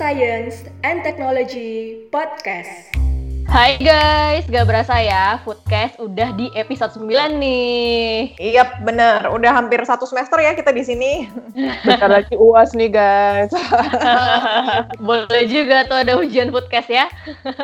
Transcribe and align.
Science 0.00 0.64
and 0.82 1.04
Technology 1.04 2.08
Podcast. 2.10 2.89
Hai 3.50 3.82
guys, 3.82 4.46
gak 4.46 4.62
berasa 4.62 4.94
ya, 5.02 5.42
Foodcast 5.42 5.98
udah 5.98 6.30
di 6.38 6.46
episode 6.54 6.94
9 6.94 7.34
nih. 7.34 8.38
Iya 8.38 8.78
bener, 8.86 9.26
udah 9.26 9.50
hampir 9.50 9.82
satu 9.82 10.06
semester 10.06 10.38
ya 10.38 10.54
kita 10.54 10.70
di 10.70 10.86
sini. 10.86 11.26
Bentar 11.82 12.06
lagi 12.06 12.38
uas 12.38 12.70
nih 12.78 12.94
guys. 12.94 13.50
Boleh 15.02 15.50
juga 15.50 15.82
tuh 15.82 15.98
ada 15.98 16.14
ujian 16.14 16.54
Foodcast 16.54 16.94
ya. 16.94 17.10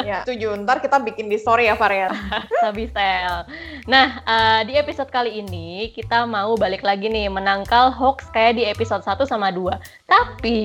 ya, 0.02 0.26
setuju. 0.26 0.58
Ntar 0.58 0.82
kita 0.82 0.98
bikin 1.06 1.30
di 1.30 1.38
story 1.38 1.70
ya 1.70 1.78
varian. 1.78 2.10
Sabi 2.66 2.90
style. 2.90 3.46
Nah, 3.86 4.26
uh, 4.26 4.60
di 4.66 4.74
episode 4.74 5.14
kali 5.14 5.38
ini 5.38 5.94
kita 5.94 6.26
mau 6.26 6.58
balik 6.58 6.82
lagi 6.82 7.06
nih 7.06 7.30
menangkal 7.30 7.94
hoax 7.94 8.26
kayak 8.34 8.58
di 8.58 8.66
episode 8.66 9.06
1 9.06 9.22
sama 9.22 9.54
2. 9.54 9.70
Tapi 10.10 10.60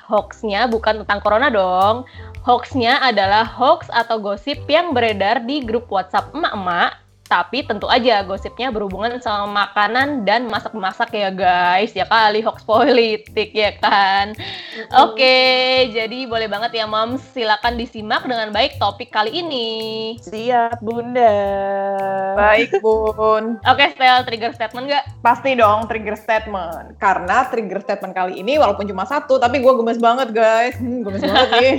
hoaxnya 0.00 0.64
bukan 0.72 1.04
tentang 1.04 1.20
corona 1.20 1.52
dong. 1.52 2.08
Hoaxnya 2.46 3.02
adalah 3.02 3.42
hoax 3.42 3.90
atau 3.90 4.22
gosip 4.22 4.70
yang 4.70 4.94
beredar 4.94 5.42
di 5.42 5.66
grup 5.66 5.90
WhatsApp 5.90 6.30
emak-emak 6.30 6.94
tapi 7.26 7.66
tentu 7.66 7.90
aja 7.90 8.22
gosipnya 8.22 8.70
berhubungan 8.70 9.18
sama 9.18 9.66
makanan 9.66 10.22
dan 10.22 10.46
masak-masak 10.46 11.10
ya 11.12 11.30
guys. 11.34 11.92
Ya 11.92 12.06
kali 12.06 12.40
hoax 12.40 12.62
politik 12.62 13.50
ya 13.52 13.74
kan. 13.78 14.32
Oke, 15.02 15.18
okay, 15.18 15.70
jadi 15.90 16.30
boleh 16.30 16.46
banget 16.46 16.78
ya 16.78 16.86
Moms, 16.86 17.22
silakan 17.34 17.74
disimak 17.74 18.24
dengan 18.24 18.54
baik 18.54 18.78
topik 18.78 19.10
kali 19.10 19.42
ini. 19.42 19.68
Siap 20.22 20.78
Bunda. 20.80 21.34
Baik 22.38 22.78
Bun. 22.78 23.58
Oke, 23.66 23.82
okay, 23.82 23.88
style 23.98 24.22
trigger 24.24 24.52
statement 24.54 24.86
nggak? 24.86 25.04
Pasti 25.20 25.58
dong 25.58 25.90
trigger 25.90 26.14
statement. 26.14 26.96
Karena 27.02 27.46
trigger 27.50 27.82
statement 27.82 28.14
kali 28.14 28.38
ini 28.38 28.56
walaupun 28.56 28.86
cuma 28.86 29.02
satu, 29.04 29.42
tapi 29.42 29.58
gue 29.58 29.72
gemes 29.74 29.98
banget 29.98 30.30
guys. 30.30 30.78
Hmm, 30.78 31.02
gemes 31.02 31.22
banget 31.24 31.48
nih. 31.58 31.76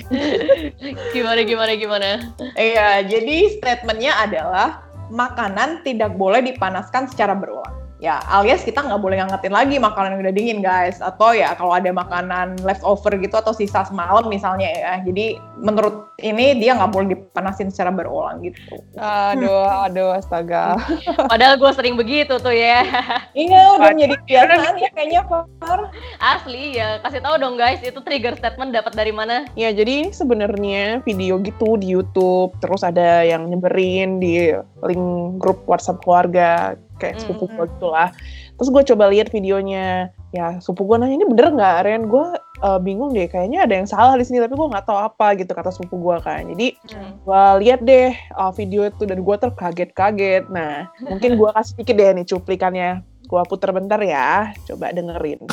gimana, 1.15 1.41
gimana, 1.47 1.71
gimana? 1.79 2.09
Iya, 2.57 3.05
jadi 3.07 3.37
statementnya 3.61 4.13
adalah 4.19 4.86
makanan 5.09 5.81
tidak 5.81 6.13
boleh 6.13 6.45
dipanaskan 6.45 7.09
secara 7.09 7.33
berulang. 7.33 7.56
Ya, 7.97 8.21
alias 8.29 8.61
kita 8.61 8.85
nggak 8.85 9.01
boleh 9.01 9.17
ngangetin 9.17 9.49
lagi 9.49 9.75
makanan 9.81 10.17
yang 10.17 10.21
udah 10.21 10.35
dingin, 10.37 10.59
guys. 10.61 11.01
Atau 11.01 11.33
ya 11.33 11.57
kalau 11.57 11.73
ada 11.73 11.89
makanan 11.89 12.61
leftover 12.61 13.17
gitu 13.17 13.33
atau 13.41 13.57
sisa 13.57 13.81
semalam 13.89 14.29
misalnya 14.29 14.69
ya. 14.69 14.93
Jadi 15.01 15.41
menurut 15.57 16.13
ini 16.21 16.57
dia 16.61 16.77
nggak 16.77 16.93
boleh 16.93 17.07
dipanasin 17.17 17.73
secara 17.73 17.89
berulang 17.89 18.45
gitu. 18.45 18.77
Aduh, 19.01 19.89
aduh, 19.89 20.13
astaga. 20.13 20.77
Padahal 21.31 21.57
gue 21.57 21.71
sering 21.73 21.97
begitu 21.97 22.37
tuh 22.37 22.53
ya. 22.53 22.85
Iya, 23.33 23.81
udah 23.81 23.93
jadi 23.97 24.15
kebiasaan 24.21 24.75
ya 24.77 24.89
kayaknya, 24.93 25.21
Far. 25.57 25.89
Asli 26.21 26.77
ya, 26.77 27.01
kasih 27.01 27.21
tahu 27.25 27.41
dong 27.41 27.57
guys, 27.57 27.81
itu 27.81 27.97
trigger 28.05 28.37
statement 28.37 28.77
dapat 28.77 28.93
dari 28.93 29.13
mana? 29.13 29.49
Ya, 29.57 29.73
jadi 29.73 30.05
ini 30.05 30.09
sebenarnya 30.13 31.01
video 31.01 31.41
gitu 31.41 31.77
di 31.81 31.97
YouTube, 31.97 32.53
terus 32.61 32.85
ada 32.85 33.25
yang 33.25 33.49
nyeberin 33.49 34.21
di 34.21 34.53
link 34.85 35.41
grup 35.41 35.65
WhatsApp 35.65 36.01
keluarga 36.05 36.77
kayak 36.97 37.21
sepupu 37.21 37.47
mm 37.47 37.49
-hmm. 37.53 37.57
gue 37.63 37.73
gitu 37.77 37.87
lah. 37.93 38.09
Terus 38.57 38.69
gue 38.73 38.83
coba 38.93 39.05
lihat 39.13 39.29
videonya, 39.29 40.09
ya 40.33 40.57
sepupu 40.57 40.89
gue 40.89 40.97
nanya 40.97 41.15
ini 41.21 41.25
bener 41.29 41.53
nggak, 41.53 41.77
Ren? 41.85 42.03
Gue 42.09 42.25
uh, 42.65 42.79
bingung 42.81 43.13
deh, 43.13 43.29
kayaknya 43.29 43.69
ada 43.69 43.73
yang 43.77 43.85
salah 43.85 44.17
di 44.17 44.25
sini, 44.25 44.41
tapi 44.41 44.57
gue 44.57 44.67
nggak 44.73 44.85
tahu 44.89 44.97
apa 44.97 45.37
gitu 45.37 45.53
kata 45.53 45.69
sepupu 45.69 46.01
gue 46.01 46.17
kan. 46.25 46.41
Jadi 46.41 46.73
mm. 46.73 47.11
gue 47.21 47.43
lihat 47.61 47.79
deh 47.85 48.17
uh, 48.33 48.49
video 48.49 48.89
itu 48.89 49.05
dan 49.05 49.21
gue 49.21 49.35
terkaget-kaget. 49.37 50.49
Nah, 50.49 50.89
mungkin 51.05 51.37
gue 51.37 51.49
kasih 51.53 51.77
sedikit 51.77 51.95
deh 52.01 52.09
nih 52.17 52.25
cuplikannya. 52.25 52.91
Gue 53.27 53.41
puter 53.45 53.69
bentar 53.75 53.99
ya, 54.01 54.55
coba 54.65 54.89
dengerin. 54.89 55.45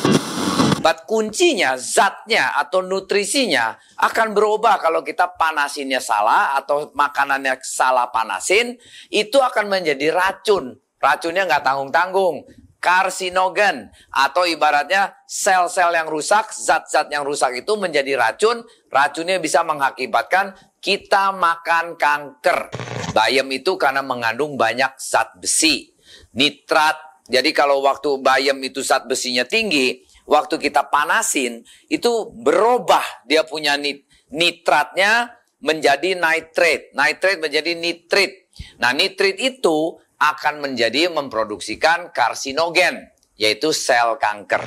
But 0.85 1.09
kuncinya, 1.09 1.81
zatnya 1.81 2.61
atau 2.61 2.85
nutrisinya 2.85 3.73
akan 3.97 4.37
berubah 4.37 4.77
kalau 4.77 5.01
kita 5.01 5.33
panasinnya 5.33 5.97
salah 5.97 6.53
atau 6.61 6.93
makanannya 6.93 7.57
salah 7.65 8.13
panasin, 8.13 8.77
itu 9.09 9.37
akan 9.41 9.65
menjadi 9.65 10.13
racun 10.13 10.77
Racunnya 11.05 11.45
nggak 11.45 11.61
tanggung-tanggung. 11.61 12.49
Karsinogen 12.81 13.89
atau 14.13 14.45
ibaratnya 14.45 15.17
sel-sel 15.25 15.89
yang 15.89 16.05
rusak, 16.05 16.53
zat-zat 16.53 17.09
yang 17.09 17.25
rusak 17.25 17.61
itu 17.61 17.73
menjadi 17.77 18.13
racun. 18.17 18.61
Racunnya 18.89 19.41
bisa 19.41 19.65
mengakibatkan 19.65 20.53
kita 20.81 21.33
makan 21.33 21.97
kanker. 21.97 22.73
Bayam 23.13 23.49
itu 23.53 23.73
karena 23.77 24.05
mengandung 24.05 24.53
banyak 24.57 24.97
zat 25.01 25.33
besi. 25.41 25.93
Nitrat, 26.37 27.25
jadi 27.25 27.49
kalau 27.57 27.81
waktu 27.81 28.21
bayam 28.21 28.61
itu 28.61 28.85
zat 28.85 29.09
besinya 29.09 29.41
tinggi, 29.49 30.05
waktu 30.29 30.61
kita 30.61 30.93
panasin 30.93 31.65
itu 31.89 32.29
berubah 32.37 33.25
dia 33.25 33.41
punya 33.49 33.81
nit 33.81 34.05
nitratnya 34.29 35.33
menjadi 35.57 36.13
nitrate, 36.13 36.93
nitrate 36.93 37.41
menjadi 37.41 37.71
nitrit. 37.73 38.53
Nah, 38.77 38.93
nitrit 38.93 39.41
itu 39.41 39.97
akan 40.19 40.63
menjadi 40.63 41.11
memproduksikan 41.11 42.11
karsinogen, 42.15 43.11
yaitu 43.35 43.75
sel 43.75 44.15
kanker. 44.15 44.63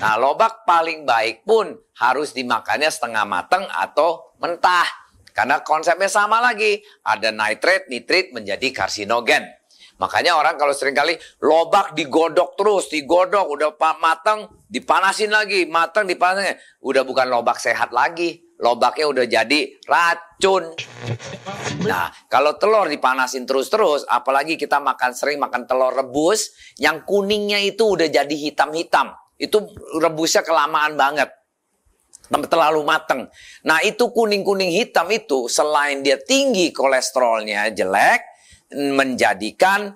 Nah, 0.00 0.16
lobak 0.16 0.64
paling 0.64 1.04
baik 1.04 1.44
pun 1.44 1.76
harus 2.00 2.32
dimakannya 2.32 2.88
setengah 2.88 3.28
matang 3.28 3.68
atau 3.68 4.34
mentah. 4.40 4.88
Karena 5.30 5.62
konsepnya 5.62 6.10
sama 6.10 6.42
lagi, 6.42 6.82
ada 7.06 7.30
nitrat, 7.30 7.86
nitrit 7.86 8.34
menjadi 8.34 8.72
karsinogen. 8.74 9.46
Makanya 10.00 10.40
orang 10.40 10.56
kalau 10.56 10.72
sering 10.72 10.96
kali 10.96 11.12
lobak 11.44 11.92
digodok 11.92 12.56
terus, 12.56 12.88
digodok, 12.88 13.46
udah 13.52 13.76
matang, 14.00 14.48
dipanasin 14.72 15.28
lagi, 15.28 15.68
matang, 15.68 16.08
dipanasin. 16.08 16.56
Udah 16.80 17.04
bukan 17.04 17.28
lobak 17.28 17.60
sehat 17.60 17.92
lagi, 17.92 18.40
lobaknya 18.60 19.06
udah 19.08 19.26
jadi 19.26 19.60
racun. 19.88 20.76
Nah, 21.88 22.12
kalau 22.28 22.60
telur 22.60 22.86
dipanasin 22.86 23.48
terus-terus, 23.48 24.04
apalagi 24.04 24.60
kita 24.60 24.78
makan 24.78 25.16
sering 25.16 25.40
makan 25.40 25.64
telur 25.64 25.96
rebus, 25.96 26.52
yang 26.76 27.02
kuningnya 27.08 27.58
itu 27.64 27.96
udah 27.96 28.06
jadi 28.06 28.30
hitam-hitam. 28.36 29.16
Itu 29.40 29.72
rebusnya 29.96 30.44
kelamaan 30.44 31.00
banget. 31.00 31.32
Terlalu 32.30 32.86
mateng. 32.86 33.26
Nah, 33.66 33.82
itu 33.82 34.12
kuning-kuning 34.12 34.70
hitam 34.70 35.10
itu, 35.10 35.50
selain 35.50 36.04
dia 36.04 36.20
tinggi 36.20 36.70
kolesterolnya 36.70 37.74
jelek, 37.74 38.22
menjadikan 38.70 39.90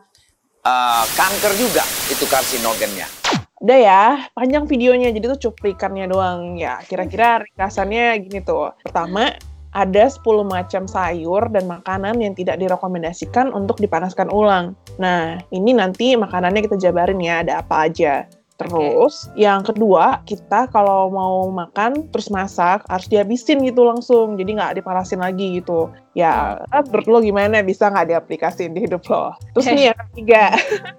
uh, 0.67 1.05
kanker 1.15 1.53
juga, 1.55 1.87
itu 2.11 2.27
karsinogennya. 2.27 3.24
Udah 3.65 3.81
ya, 3.81 4.03
panjang 4.37 4.69
videonya, 4.69 5.09
jadi 5.09 5.25
tuh 5.33 5.49
cuplikannya 5.49 6.05
doang. 6.13 6.61
Ya, 6.61 6.85
kira-kira 6.85 7.41
ringkasannya 7.41 8.21
gini 8.21 8.45
tuh. 8.45 8.77
Pertama, 8.85 9.33
ada 9.73 10.05
10 10.05 10.45
macam 10.45 10.85
sayur 10.85 11.49
dan 11.49 11.65
makanan 11.65 12.21
yang 12.21 12.37
tidak 12.37 12.61
direkomendasikan 12.61 13.57
untuk 13.57 13.81
dipanaskan 13.81 14.29
ulang. 14.29 14.77
Nah, 15.01 15.41
ini 15.49 15.73
nanti 15.73 16.13
makanannya 16.13 16.61
kita 16.61 16.77
jabarin 16.77 17.25
ya, 17.25 17.41
ada 17.41 17.65
apa 17.65 17.89
aja. 17.89 18.29
Terus, 18.55 19.27
okay. 19.35 19.51
yang 19.51 19.67
kedua, 19.67 20.23
kita 20.23 20.71
kalau 20.71 21.11
mau 21.11 21.51
makan 21.51 22.07
terus 22.15 22.31
masak 22.31 22.87
harus 22.87 23.11
dihabisin 23.11 23.67
gitu 23.67 23.83
langsung, 23.83 24.39
jadi 24.39 24.55
nggak 24.55 24.75
dipanasin 24.79 25.19
lagi 25.19 25.59
gitu. 25.59 25.91
Ya, 26.15 26.63
hmm. 26.71 26.87
menurut 26.87 27.07
lo 27.11 27.19
gimana? 27.19 27.67
Bisa 27.67 27.91
nggak 27.91 28.15
diaplikasiin 28.15 28.79
di 28.79 28.87
hidup 28.87 29.03
lo? 29.11 29.35
Terus 29.59 29.67
nih 29.75 29.85
yang 29.91 29.99
ketiga, 30.07 30.55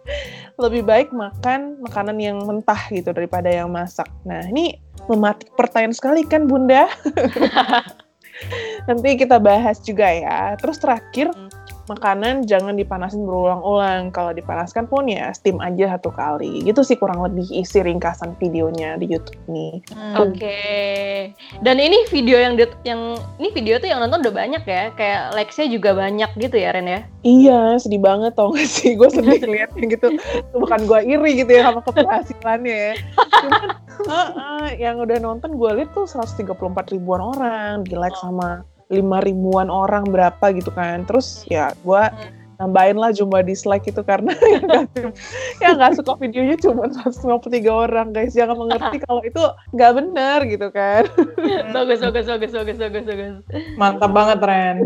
lebih 0.67 0.83
baik 0.83 1.15
makan 1.15 1.79
makanan 1.79 2.19
yang 2.19 2.43
mentah 2.43 2.91
gitu 2.91 3.15
daripada 3.15 3.47
yang 3.47 3.71
masak. 3.71 4.11
Nah, 4.27 4.43
ini 4.51 4.75
mematik 5.07 5.47
pertanyaan 5.55 5.95
sekali 5.95 6.27
kan 6.27 6.51
Bunda? 6.51 6.91
Nanti 8.91 9.15
kita 9.15 9.39
bahas 9.39 9.79
juga 9.79 10.11
ya. 10.11 10.59
Terus 10.59 10.75
terakhir, 10.83 11.31
hmm 11.31 11.64
makanan 11.85 12.49
jangan 12.49 12.73
dipanasin 12.73 13.23
berulang-ulang. 13.23 14.09
Kalau 14.09 14.33
dipanaskan 14.33 14.89
pun 14.89 15.09
ya 15.09 15.31
steam 15.31 15.61
aja 15.61 15.97
satu 15.97 16.09
kali. 16.13 16.65
Gitu 16.65 16.81
sih 16.81 16.97
kurang 16.97 17.21
lebih 17.21 17.45
isi 17.49 17.81
ringkasan 17.81 18.37
videonya 18.37 18.97
di 18.97 19.09
YouTube 19.09 19.41
nih. 19.49 19.81
Hmm. 19.93 20.15
Oke. 20.21 20.37
Okay. 20.37 21.13
Dan 21.61 21.81
ini 21.81 22.05
video 22.09 22.37
yang 22.37 22.53
yang 22.83 23.17
ini 23.37 23.49
video 23.53 23.77
tuh 23.77 23.89
yang 23.89 24.01
nonton 24.01 24.25
udah 24.25 24.33
banyak 24.33 24.63
ya. 24.65 24.91
Kayak 24.93 25.21
likes-nya 25.37 25.67
juga 25.71 25.97
banyak 25.97 26.31
gitu 26.37 26.55
ya 26.57 26.69
Ren 26.73 26.87
ya. 26.89 27.01
Iya, 27.25 27.61
sedih 27.81 28.01
banget 28.01 28.37
tau 28.37 28.53
gak 28.53 28.69
sih? 28.69 28.93
Gue 28.93 29.09
sedih 29.09 29.41
liatnya 29.41 29.85
gitu. 29.89 30.07
Bukan 30.53 30.85
gue 30.85 30.99
iri 31.05 31.31
gitu 31.41 31.51
ya 31.51 31.73
sama 31.73 31.81
keberhasilannya 31.81 32.75
ya. 32.75 32.93
Cuman 33.15 33.67
uh, 34.11 34.29
uh, 34.33 34.67
yang 34.77 35.01
udah 35.01 35.17
nonton 35.17 35.57
gue 35.57 35.71
liat 35.81 35.89
tuh 35.95 36.05
134 36.05 36.53
ribuan 36.93 37.21
orang 37.21 37.81
di 37.87 37.97
like 37.97 38.17
sama 38.19 38.65
lima 38.89 39.21
ribuan 39.21 39.67
orang 39.69 40.05
berapa 40.09 40.53
gitu 40.53 40.69
kan 40.73 41.05
terus 41.09 41.43
ya 41.49 41.73
gue 41.81 42.03
hmm. 42.05 42.61
nambahin 42.61 42.95
lah 42.95 43.11
jumlah 43.11 43.41
dislike 43.43 43.89
itu 43.89 44.01
karena 44.05 44.31
yang 45.63 45.75
nggak 45.75 45.97
suka 45.97 46.15
videonya 46.21 46.55
cuma 46.61 46.87
153 46.87 47.65
orang 47.67 48.13
guys 48.13 48.37
jangan 48.37 48.55
mengerti 48.55 49.01
kalau 49.03 49.21
itu 49.25 49.41
nggak 49.73 49.91
benar 49.97 50.39
gitu 50.45 50.67
kan 50.69 51.09
bagus 51.75 51.99
bagus 51.99 52.25
bagus 52.29 52.51
bagus 52.53 52.77
bagus 52.77 53.03
bagus 53.03 53.33
mantap 53.75 54.11
banget 54.13 54.39
Ren 54.45 54.77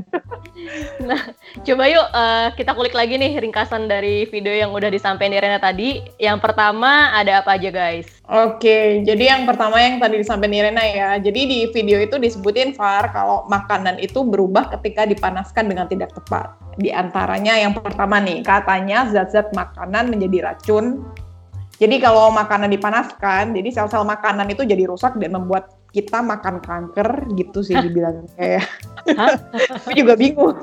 Nah, 0.99 1.31
coba 1.63 1.83
yuk 1.87 2.07
eh, 2.11 2.47
kita 2.59 2.71
kulik 2.75 2.95
lagi 2.95 3.15
nih 3.15 3.39
ringkasan 3.39 3.87
dari 3.87 4.27
video 4.27 4.51
yang 4.51 4.75
udah 4.75 4.91
disampaikan 4.91 5.35
Irena 5.35 5.59
tadi. 5.59 6.03
Yang 6.19 6.43
pertama 6.43 7.15
ada 7.15 7.39
apa 7.43 7.55
aja 7.55 7.71
guys? 7.71 8.18
Oke, 8.29 9.01
jadi 9.09 9.33
yang 9.33 9.49
pertama 9.49 9.81
yang 9.81 9.97
tadi 9.97 10.21
disampaikan 10.21 10.53
Irena 10.53 10.85
ya. 10.85 11.17
Jadi 11.17 11.49
di 11.49 11.59
video 11.73 11.97
itu 11.97 12.21
disebutin 12.21 12.77
Far 12.77 13.09
kalau 13.09 13.49
makanan 13.49 13.97
itu 13.97 14.21
berubah 14.21 14.69
ketika 14.77 15.09
dipanaskan 15.09 15.65
dengan 15.65 15.89
tidak 15.89 16.13
tepat. 16.13 16.53
Di 16.77 16.93
antaranya 16.93 17.57
yang 17.57 17.73
pertama 17.73 18.21
nih, 18.21 18.45
katanya 18.45 19.09
zat-zat 19.09 19.49
makanan 19.57 20.13
menjadi 20.13 20.45
racun. 20.45 21.01
Jadi 21.81 21.97
kalau 21.97 22.29
makanan 22.29 22.69
dipanaskan, 22.69 23.57
jadi 23.57 23.69
sel-sel 23.73 24.05
makanan 24.05 24.45
itu 24.53 24.61
jadi 24.61 24.85
rusak 24.85 25.17
dan 25.17 25.33
membuat 25.33 25.73
kita 25.89 26.21
makan 26.21 26.61
kanker 26.61 27.33
gitu 27.33 27.65
sih 27.65 27.81
dibilang 27.81 28.29
kayak. 28.37 28.69
Aku 29.81 29.89
juga 29.97 30.13
bingung. 30.13 30.53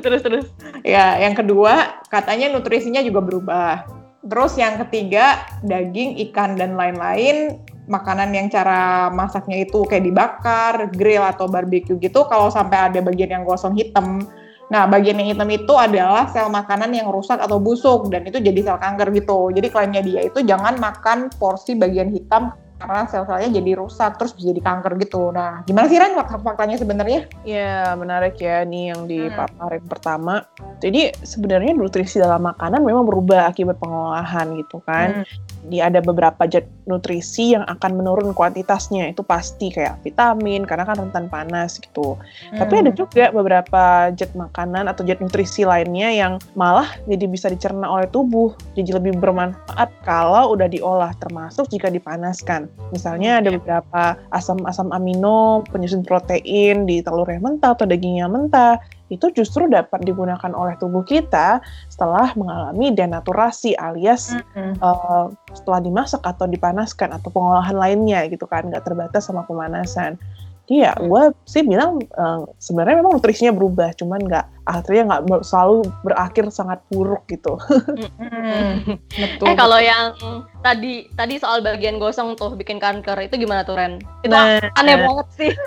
terus 0.00 0.24
terus. 0.24 0.48
Ya, 0.80 1.20
yang 1.20 1.36
kedua 1.36 2.00
katanya 2.08 2.48
nutrisinya 2.48 3.04
juga 3.04 3.20
berubah. 3.20 4.03
Terus 4.24 4.56
yang 4.56 4.80
ketiga 4.80 5.44
daging, 5.60 6.16
ikan 6.28 6.56
dan 6.56 6.80
lain-lain 6.80 7.60
makanan 7.84 8.32
yang 8.32 8.48
cara 8.48 9.12
masaknya 9.12 9.68
itu 9.68 9.84
kayak 9.84 10.08
dibakar, 10.08 10.88
grill 10.96 11.20
atau 11.20 11.44
barbecue 11.44 12.00
gitu 12.00 12.24
kalau 12.24 12.48
sampai 12.48 12.88
ada 12.88 13.04
bagian 13.04 13.36
yang 13.36 13.44
gosong 13.44 13.76
hitam. 13.76 14.24
Nah, 14.72 14.88
bagian 14.88 15.20
yang 15.20 15.36
hitam 15.36 15.48
itu 15.52 15.76
adalah 15.76 16.24
sel 16.32 16.48
makanan 16.48 16.88
yang 16.96 17.12
rusak 17.12 17.36
atau 17.36 17.60
busuk 17.60 18.08
dan 18.08 18.24
itu 18.24 18.40
jadi 18.40 18.64
sel 18.64 18.80
kanker 18.80 19.12
gitu. 19.12 19.52
Jadi 19.52 19.68
klaimnya 19.68 20.00
dia 20.00 20.24
itu 20.24 20.40
jangan 20.40 20.80
makan 20.80 21.28
porsi 21.36 21.76
bagian 21.76 22.08
hitam 22.08 22.56
karena 22.78 23.06
sel-selnya 23.06 23.48
jadi 23.54 23.70
rusak 23.78 24.18
terus 24.18 24.34
bisa 24.34 24.50
jadi 24.50 24.62
kanker 24.62 24.98
gitu. 25.00 25.30
Nah, 25.30 25.62
gimana 25.64 25.86
sih 25.86 25.98
Ran 25.98 26.18
faktanya 26.18 26.76
sebenarnya? 26.76 27.30
Ya, 27.46 27.94
menarik 27.94 28.36
ya 28.42 28.66
nih 28.66 28.92
yang 28.92 29.06
dipaparin 29.06 29.84
pertama. 29.86 30.44
Jadi 30.82 31.14
sebenarnya 31.22 31.72
nutrisi 31.72 32.20
dalam 32.20 32.44
makanan 32.44 32.82
memang 32.82 33.06
berubah 33.06 33.48
akibat 33.48 33.78
pengolahan 33.78 34.58
gitu 34.58 34.82
kan. 34.84 35.24
Di 35.64 35.80
ada 35.80 36.04
beberapa 36.04 36.44
zat 36.44 36.68
nutrisi 36.84 37.56
yang 37.56 37.64
akan 37.64 37.96
menurun 37.96 38.36
kuantitasnya 38.36 39.08
itu 39.08 39.24
pasti 39.24 39.72
kayak 39.72 40.04
vitamin 40.04 40.68
karena 40.68 40.84
kan 40.84 41.00
rentan 41.00 41.32
panas 41.32 41.80
gitu. 41.80 42.20
Tapi 42.52 42.84
ada 42.84 42.92
juga 42.92 43.32
beberapa 43.32 44.12
zat 44.12 44.32
makanan 44.36 44.92
atau 44.92 45.02
zat 45.08 45.24
nutrisi 45.24 45.64
lainnya 45.64 46.12
yang 46.12 46.32
malah 46.52 46.88
jadi 47.08 47.24
bisa 47.24 47.48
dicerna 47.48 47.88
oleh 47.88 48.08
tubuh, 48.12 48.52
jadi 48.76 49.00
lebih 49.00 49.16
bermanfaat 49.18 49.88
kalau 50.04 50.52
udah 50.52 50.68
diolah 50.68 51.12
termasuk 51.18 51.68
jika 51.72 51.88
dipanaskan. 51.88 52.68
Misalnya 52.92 53.40
ada 53.40 53.48
beberapa 53.56 54.20
asam-asam 54.36 54.92
amino, 54.92 55.64
penyusun 55.72 56.04
protein 56.04 56.84
di 56.84 57.00
telur 57.00 57.26
yang 57.26 57.42
mentah 57.42 57.72
atau 57.72 57.88
daging 57.88 58.20
yang 58.20 58.32
mentah, 58.32 58.76
itu 59.14 59.30
justru 59.30 59.70
dapat 59.70 60.02
digunakan 60.02 60.50
oleh 60.50 60.74
tubuh 60.82 61.06
kita 61.06 61.62
setelah 61.86 62.34
mengalami 62.34 62.90
denaturasi 62.90 63.78
alias 63.78 64.34
uh, 64.82 65.30
setelah 65.54 65.80
dimasak 65.80 66.20
atau 66.26 66.50
dipanaskan 66.50 67.14
atau 67.14 67.30
pengolahan 67.30 67.78
lainnya 67.78 68.26
gitu 68.26 68.44
kan, 68.50 68.66
nggak 68.66 68.82
terbatas 68.82 69.30
sama 69.30 69.46
pemanasan. 69.46 70.18
Iya, 70.64 70.96
gue 70.96 71.22
sih 71.44 71.60
bilang 71.60 72.00
uh, 72.16 72.48
sebenarnya 72.56 73.04
memang 73.04 73.20
nutrisinya 73.20 73.52
berubah, 73.52 73.92
cuman 74.00 74.16
nggak 74.16 74.44
akhirnya 74.64 75.02
nggak 75.12 75.22
ber- 75.28 75.44
selalu 75.44 75.84
berakhir 76.00 76.48
sangat 76.48 76.80
buruk 76.88 77.20
gitu. 77.28 77.60
Betul. 79.20 79.44
Eh 79.44 79.56
kalau 79.60 79.76
yang 79.76 80.16
tadi 80.64 81.04
tadi 81.12 81.36
soal 81.36 81.60
bagian 81.60 82.00
gosong 82.00 82.32
tuh 82.32 82.56
bikin 82.56 82.80
kanker 82.80 83.28
itu 83.28 83.36
gimana 83.36 83.60
tuh 83.60 83.76
Ren? 83.76 84.00
Itu 84.24 84.32
Nah. 84.32 84.64
aneh 84.80 84.96
banget 85.04 85.28
sih. 85.36 85.52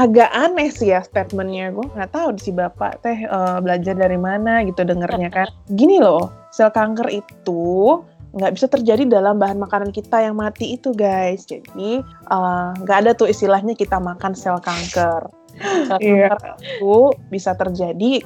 Agak 0.00 0.32
aneh 0.32 0.72
sih 0.72 0.96
ya 0.96 1.04
statementnya, 1.04 1.68
gue 1.76 1.84
nggak 1.92 2.16
tahu 2.16 2.32
si 2.40 2.56
bapak 2.56 3.04
teh 3.04 3.20
eh, 3.20 3.58
belajar 3.60 3.92
dari 3.92 4.16
mana 4.16 4.64
gitu 4.64 4.80
dengernya 4.80 5.28
kan. 5.28 5.48
Gini 5.76 6.00
loh, 6.00 6.32
sel 6.48 6.72
kanker 6.72 7.12
itu 7.12 8.00
nggak 8.32 8.52
bisa 8.56 8.66
terjadi 8.70 9.04
dalam 9.10 9.36
bahan 9.36 9.60
makanan 9.60 9.92
kita 9.92 10.24
yang 10.24 10.40
mati 10.40 10.80
itu 10.80 10.96
guys. 10.96 11.44
Jadi 11.44 12.00
eh, 12.00 12.68
nggak 12.80 12.98
ada 13.04 13.12
tuh 13.12 13.28
istilahnya 13.28 13.76
kita 13.76 14.00
makan 14.00 14.32
sel 14.32 14.56
kanker. 14.64 15.28
Sel 15.60 15.98
Iya. 16.00 16.32
kanker 16.32 16.52
itu 16.64 16.96
bisa 17.28 17.52
terjadi 17.52 18.24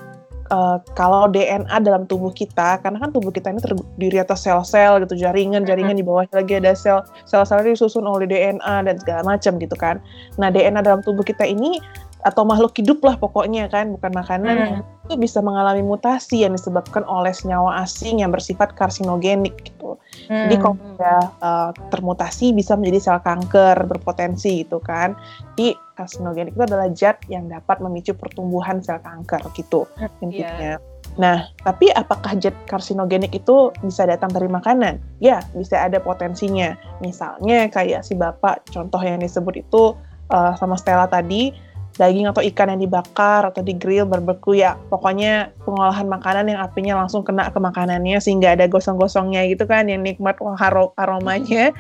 eh, 0.50 0.76
kalau 0.98 1.30
DNA 1.30 1.76
dalam 1.80 2.04
tubuh 2.04 2.32
kita, 2.34 2.80
karena 2.82 2.98
kan 3.00 3.10
tubuh 3.12 3.32
kita 3.32 3.52
ini 3.52 3.60
terdiri 3.60 4.18
atas 4.20 4.44
sel-sel 4.44 5.00
gitu, 5.04 5.16
jaringan-jaringan 5.16 5.96
di 5.96 6.04
bawah 6.04 6.26
lagi 6.32 6.60
ada 6.60 6.76
sel, 6.76 7.04
sel-sel 7.24 7.64
disusun 7.64 8.04
oleh 8.04 8.28
DNA 8.28 8.84
dan 8.84 8.96
segala 9.00 9.36
macam 9.36 9.56
gitu 9.56 9.76
kan. 9.78 10.02
Nah 10.36 10.52
DNA 10.52 10.84
dalam 10.84 11.00
tubuh 11.00 11.24
kita 11.24 11.44
ini 11.48 11.80
atau 12.24 12.42
makhluk 12.48 12.72
hidup 12.80 13.04
lah 13.04 13.20
pokoknya 13.20 13.68
kan, 13.68 13.92
bukan 13.92 14.12
makanan, 14.16 14.80
itu 15.04 15.14
bisa 15.20 15.44
mengalami 15.44 15.84
mutasi 15.84 16.40
yang 16.40 16.56
disebabkan 16.56 17.04
oleh 17.04 17.36
senyawa 17.36 17.84
asing 17.84 18.24
yang 18.24 18.32
bersifat 18.32 18.72
karsinogenik 18.72 19.52
gitu. 19.68 20.00
Jadi 20.24 20.56
kalau 20.56 20.80
udah 20.96 21.20
uh, 21.44 21.70
termutasi 21.92 22.56
bisa 22.56 22.72
menjadi 22.80 23.12
sel 23.12 23.20
kanker 23.20 23.84
berpotensi 23.84 24.64
gitu 24.64 24.80
kan. 24.80 25.12
Jadi 25.52 25.76
karsinogenik 26.00 26.56
itu 26.56 26.64
adalah 26.64 26.88
zat 26.96 27.20
yang 27.28 27.46
dapat 27.52 27.84
memicu 27.84 28.16
pertumbuhan 28.16 28.80
sel 28.80 28.98
kanker 29.04 29.44
gitu 29.52 29.84
intinya. 30.24 30.80
Nah, 31.20 31.46
tapi 31.62 31.92
apakah 31.92 32.40
zat 32.40 32.56
karsinogenik 32.64 33.36
itu 33.36 33.68
bisa 33.84 34.08
datang 34.08 34.32
dari 34.32 34.48
makanan? 34.48 34.96
Ya, 35.20 35.44
bisa 35.52 35.76
ada 35.76 36.00
potensinya. 36.00 36.74
Misalnya 37.04 37.68
kayak 37.68 38.02
si 38.02 38.16
bapak 38.16 38.64
contoh 38.72 38.98
yang 39.04 39.20
disebut 39.20 39.60
itu 39.60 39.92
uh, 40.32 40.52
sama 40.56 40.74
Stella 40.80 41.06
tadi, 41.06 41.52
daging 41.94 42.26
atau 42.26 42.42
ikan 42.42 42.74
yang 42.74 42.82
dibakar 42.82 43.46
atau 43.46 43.62
digrill 43.62 44.06
barbeque 44.06 44.58
ya 44.58 44.74
pokoknya 44.90 45.54
pengolahan 45.62 46.06
makanan 46.10 46.50
yang 46.50 46.60
apinya 46.60 46.94
langsung 46.98 47.22
kena 47.22 47.48
ke 47.50 47.58
makanannya 47.62 48.18
sehingga 48.18 48.58
ada 48.58 48.66
gosong-gosongnya 48.66 49.46
gitu 49.50 49.64
kan 49.64 49.86
yang 49.86 50.02
nikmat 50.02 50.36
aromanya. 50.98 51.70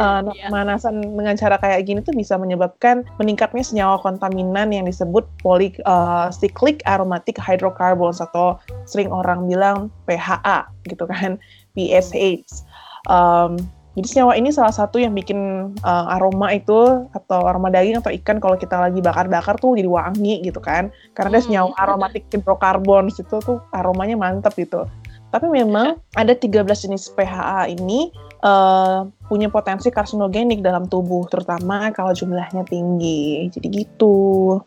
Uh, 0.00 0.24
pemanasan 0.48 1.04
dengan 1.04 1.36
cara 1.36 1.60
kayak 1.60 1.84
gini 1.84 2.00
tuh 2.00 2.16
bisa 2.16 2.40
menyebabkan 2.40 3.04
meningkatnya 3.20 3.60
senyawa 3.60 4.00
kontaminan 4.00 4.72
yang 4.72 4.88
disebut 4.88 5.28
polycyclic 5.44 6.80
aromatic 6.88 7.36
hydrocarbons 7.36 8.22
atau 8.24 8.56
sering 8.88 9.12
orang 9.12 9.44
bilang 9.44 9.92
PHA 10.08 10.72
gitu 10.88 11.04
kan 11.04 11.36
PSH 11.76 12.70
Um, 13.08 13.56
jadi 13.98 14.06
senyawa 14.06 14.38
ini 14.38 14.54
salah 14.54 14.70
satu 14.70 15.02
yang 15.02 15.10
bikin 15.18 15.72
uh, 15.82 16.14
aroma 16.14 16.54
itu 16.54 17.10
atau 17.10 17.42
aroma 17.42 17.74
daging 17.74 17.98
atau 17.98 18.14
ikan 18.22 18.38
kalau 18.38 18.54
kita 18.54 18.78
lagi 18.78 19.02
bakar-bakar 19.02 19.58
tuh 19.58 19.74
jadi 19.74 19.90
wangi 19.90 20.46
gitu 20.46 20.62
kan. 20.62 20.94
Karena 21.18 21.42
Hmm. 21.42 21.46
senyawa 21.50 21.70
aromatic 21.74 22.22
hydrocarbons 22.30 23.18
itu 23.18 23.36
tuh 23.42 23.58
aromanya 23.74 24.14
mantep 24.14 24.54
gitu. 24.54 24.86
Tapi 25.34 25.46
memang 25.50 25.98
ada 26.14 26.34
13 26.34 26.86
jenis 26.86 27.10
PHA 27.14 27.70
ini 27.70 28.14
uh, 28.46 29.10
punya 29.26 29.50
potensi 29.50 29.90
karsinogenik 29.90 30.62
dalam 30.62 30.86
tubuh, 30.86 31.26
terutama 31.26 31.90
kalau 31.90 32.14
jumlahnya 32.14 32.62
tinggi. 32.70 33.50
Jadi 33.50 33.66
gitu. 33.74 34.58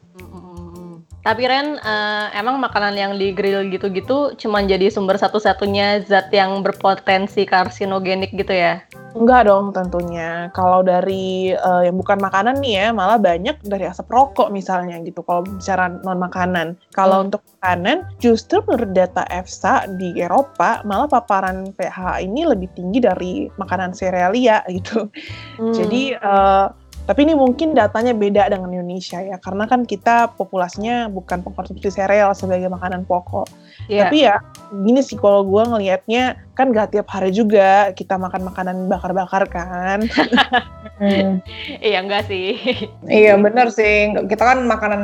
Tapi 1.24 1.48
Ren, 1.48 1.80
eh, 1.80 2.28
emang 2.36 2.60
makanan 2.60 3.00
yang 3.00 3.16
di 3.16 3.32
grill 3.32 3.72
gitu-gitu 3.72 4.36
cuman 4.36 4.68
jadi 4.68 4.92
sumber 4.92 5.16
satu-satunya 5.16 6.04
zat 6.04 6.28
yang 6.36 6.60
berpotensi 6.60 7.48
karsinogenik 7.48 8.36
gitu 8.36 8.52
ya? 8.52 8.84
Enggak 9.14 9.46
dong 9.46 9.70
tentunya. 9.72 10.50
Kalau 10.58 10.82
dari 10.82 11.54
eh, 11.54 11.82
yang 11.86 11.96
bukan 11.98 12.18
makanan 12.18 12.58
nih 12.60 12.74
ya, 12.82 12.88
malah 12.90 13.22
banyak 13.22 13.62
dari 13.62 13.86
asap 13.86 14.10
rokok 14.10 14.50
misalnya 14.50 14.98
gitu. 15.06 15.22
Kalau 15.22 15.46
bicara 15.46 15.86
non 16.02 16.18
makanan. 16.18 16.76
Kalau 16.98 17.22
Hmm. 17.22 17.26
untuk 17.30 17.42
makanan, 17.62 17.98
justru 18.18 18.60
menurut 18.66 18.92
data 18.92 19.24
EFSA 19.30 19.86
di 20.02 20.18
Eropa, 20.18 20.82
malah 20.84 21.06
paparan 21.06 21.70
pH 21.78 22.26
ini 22.26 22.44
lebih 22.44 22.74
tinggi 22.74 23.00
dari 23.00 23.34
makanan 23.56 23.94
serealia 23.94 24.66
gitu. 24.68 25.08
Jadi 25.78 26.18
eh, 26.18 26.68
tapi 27.04 27.28
ini 27.28 27.36
mungkin 27.36 27.76
datanya 27.76 28.16
beda 28.16 28.48
dengan 28.48 28.72
Indonesia 28.72 29.20
ya, 29.20 29.36
karena 29.36 29.68
kan 29.68 29.84
kita 29.84 30.32
populasinya 30.40 31.12
bukan 31.12 31.44
pengkonsumsi 31.44 31.92
sereal 31.92 32.32
sebagai 32.32 32.72
makanan 32.72 33.04
pokok. 33.04 33.52
Iya. 33.92 34.08
Tapi 34.08 34.18
ya 34.24 34.36
gini 34.72 35.04
sih 35.04 35.20
kalau 35.20 35.44
gue 35.44 35.64
ngelihatnya 35.68 36.40
kan 36.56 36.72
gak 36.72 36.96
tiap 36.96 37.12
hari 37.12 37.36
juga 37.36 37.92
kita 37.92 38.16
makan 38.16 38.48
makanan 38.48 38.76
bakar-bakar 38.88 39.44
kan. 39.52 40.00
Iya 41.84 42.00
enggak 42.00 42.32
sih. 42.32 42.56
Iya 43.04 43.36
bener 43.36 43.68
sih, 43.74 44.16
kita 44.30 44.40
kan 44.40 44.64
makanan 44.64 45.02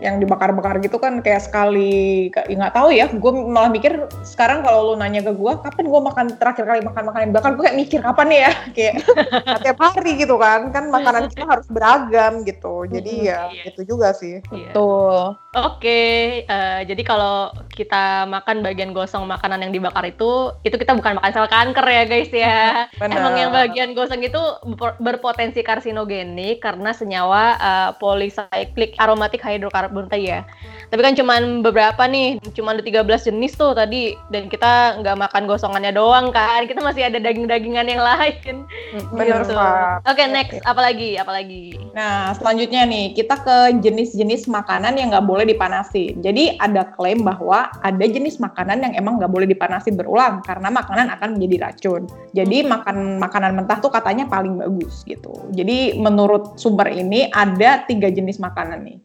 yang 0.00 0.16
dibakar-bakar 0.16 0.80
gitu 0.80 0.96
kan 0.96 1.20
kayak 1.20 1.44
sekali, 1.44 2.32
ka- 2.32 2.48
ya 2.48 2.56
nggak 2.56 2.74
tahu 2.74 2.88
ya, 2.88 3.06
gue 3.12 3.32
malah 3.36 3.68
mikir 3.68 4.08
sekarang 4.24 4.64
kalau 4.64 4.92
lu 4.92 4.94
nanya 4.96 5.20
ke 5.20 5.32
gue, 5.36 5.52
kapan 5.60 5.84
gue 5.86 6.00
makan 6.00 6.26
terakhir 6.40 6.64
kali 6.64 6.80
makan 6.80 7.04
makanan 7.12 7.30
bakar, 7.36 7.52
gue 7.52 7.64
kayak 7.68 7.78
mikir 7.78 8.00
kapan 8.00 8.26
nih 8.32 8.40
ya, 8.40 8.52
kayak 8.76 8.94
nggak 9.46 9.60
tiap 9.60 9.78
hari 9.78 10.12
gitu 10.16 10.34
kan, 10.40 10.72
kan 10.72 10.84
makanan 10.88 11.28
kita 11.28 11.44
harus 11.44 11.68
beragam 11.68 12.32
gitu, 12.48 12.88
jadi 12.88 13.12
ya 13.20 13.40
iya. 13.52 13.62
itu 13.68 13.84
juga 13.84 14.16
sih. 14.16 14.40
Iya. 14.48 14.72
Tuh. 14.72 15.36
Oke, 15.50 16.00
eh, 16.46 16.80
jadi 16.86 17.02
kalau 17.02 17.50
kita 17.74 18.22
makan 18.30 18.62
bagian 18.62 18.94
gosong 18.94 19.26
makanan 19.26 19.66
yang 19.66 19.72
dibakar 19.74 20.06
itu, 20.06 20.54
itu 20.62 20.78
kita 20.78 20.94
bukan 20.94 21.18
makan 21.18 21.32
sel 21.34 21.50
kanker 21.50 21.86
ya 21.90 22.04
guys 22.06 22.30
ya. 22.30 22.86
Benar. 23.02 23.18
Emang 23.18 23.34
yang 23.34 23.50
bagian 23.50 23.90
gosong 23.92 24.22
itu 24.22 24.38
ber- 24.78 24.94
berpotensi 25.02 25.66
karsinogenik 25.66 26.62
karena 26.62 26.94
senyawa 26.94 27.42
eh, 27.58 27.90
polycyclic 27.98 28.94
aromatic 29.02 29.42
hydrocarbon 29.42 29.89
tadi 29.90 30.30
ya. 30.30 30.46
Tapi 30.90 31.00
kan 31.02 31.14
cuman 31.14 31.62
beberapa 31.62 32.02
nih, 32.06 32.38
cuman 32.54 32.78
ada 32.80 32.84
13 32.86 33.30
jenis 33.30 33.54
tuh 33.54 33.74
tadi 33.74 34.14
dan 34.30 34.50
kita 34.50 35.02
nggak 35.02 35.16
makan 35.18 35.46
gosongannya 35.46 35.94
doang 35.94 36.32
kan. 36.34 36.66
Kita 36.66 36.82
masih 36.82 37.06
ada 37.06 37.18
daging-dagingan 37.18 37.86
yang 37.86 38.02
lain. 38.02 38.66
Bener, 39.14 39.40
Gitu. 39.40 39.54
Pak. 39.56 40.06
Oke, 40.06 40.22
next 40.30 40.58
apalagi? 40.62 41.16
Apalagi? 41.18 41.74
Nah, 41.96 42.30
selanjutnya 42.36 42.86
nih, 42.86 43.16
kita 43.16 43.40
ke 43.42 43.56
jenis-jenis 43.82 44.46
makanan 44.46 44.94
yang 44.98 45.10
nggak 45.10 45.26
boleh 45.26 45.46
dipanasin. 45.48 46.20
Jadi 46.22 46.58
ada 46.60 46.86
klaim 46.94 47.24
bahwa 47.26 47.70
ada 47.82 48.04
jenis 48.04 48.38
makanan 48.38 48.84
yang 48.84 48.92
emang 48.94 49.18
nggak 49.18 49.32
boleh 49.32 49.48
dipanasin 49.48 49.96
berulang 49.96 50.44
karena 50.44 50.68
makanan 50.70 51.10
akan 51.18 51.38
menjadi 51.38 51.70
racun. 51.70 52.06
Jadi 52.36 52.66
makan 52.66 53.18
makanan 53.18 53.56
mentah 53.58 53.78
tuh 53.82 53.90
katanya 53.90 54.28
paling 54.28 54.60
bagus 54.60 55.02
gitu. 55.08 55.32
Jadi 55.50 55.98
menurut 55.98 56.58
sumber 56.60 56.90
ini 56.90 57.30
ada 57.32 57.82
tiga 57.86 58.12
jenis 58.12 58.38
makanan 58.38 58.86
nih. 58.86 58.98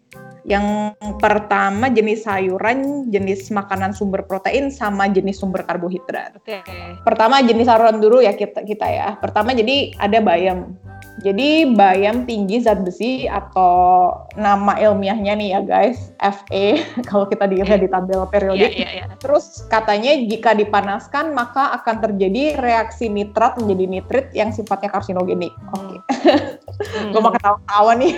Yang 0.45 0.93
pertama 1.17 1.89
jenis 1.89 2.21
sayuran, 2.21 3.09
jenis 3.09 3.49
makanan 3.49 3.97
sumber 3.97 4.29
protein, 4.29 4.69
sama 4.69 5.09
jenis 5.09 5.41
sumber 5.41 5.65
karbohidrat. 5.65 6.37
Oke. 6.37 6.61
Pertama 7.01 7.41
jenis 7.41 7.65
sayuran 7.65 7.97
dulu 7.97 8.21
ya 8.21 8.37
kita 8.37 8.61
kita 8.61 8.85
ya. 8.85 9.17
Pertama 9.17 9.57
jadi 9.57 9.97
ada 9.97 10.21
bayam. 10.21 10.77
Jadi 11.23 11.71
bayam 11.79 12.27
tinggi 12.27 12.59
zat 12.59 12.83
besi 12.83 13.23
atau 13.29 14.11
nama 14.35 14.75
ilmiahnya 14.75 15.33
nih 15.39 15.49
ya 15.55 15.61
guys, 15.63 16.11
Fe 16.19 16.83
kalau 17.09 17.23
kita 17.29 17.47
dilihat 17.47 17.79
di 17.79 17.87
tabel 17.87 18.25
Iya, 18.25 18.31
periodik. 18.31 18.71
iya, 18.75 18.89
iya. 18.91 19.05
Terus 19.23 19.63
katanya 19.71 20.11
jika 20.27 20.51
dipanaskan 20.51 21.31
maka 21.31 21.71
akan 21.79 22.03
terjadi 22.03 22.59
reaksi 22.59 23.07
nitrat 23.07 23.55
menjadi 23.61 23.85
nitrit 23.87 24.27
yang 24.35 24.51
sifatnya 24.51 24.91
karsinogenik. 24.91 25.55
Oke. 25.71 25.97
Gue 27.11 27.21
makan 27.23 27.39
tawa-tawa 27.39 27.95
nih. 27.95 28.13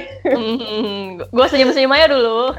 Gue 1.29 1.45
senyum-senyum 1.49 1.93
aja 1.93 2.07
dulu. 2.09 2.53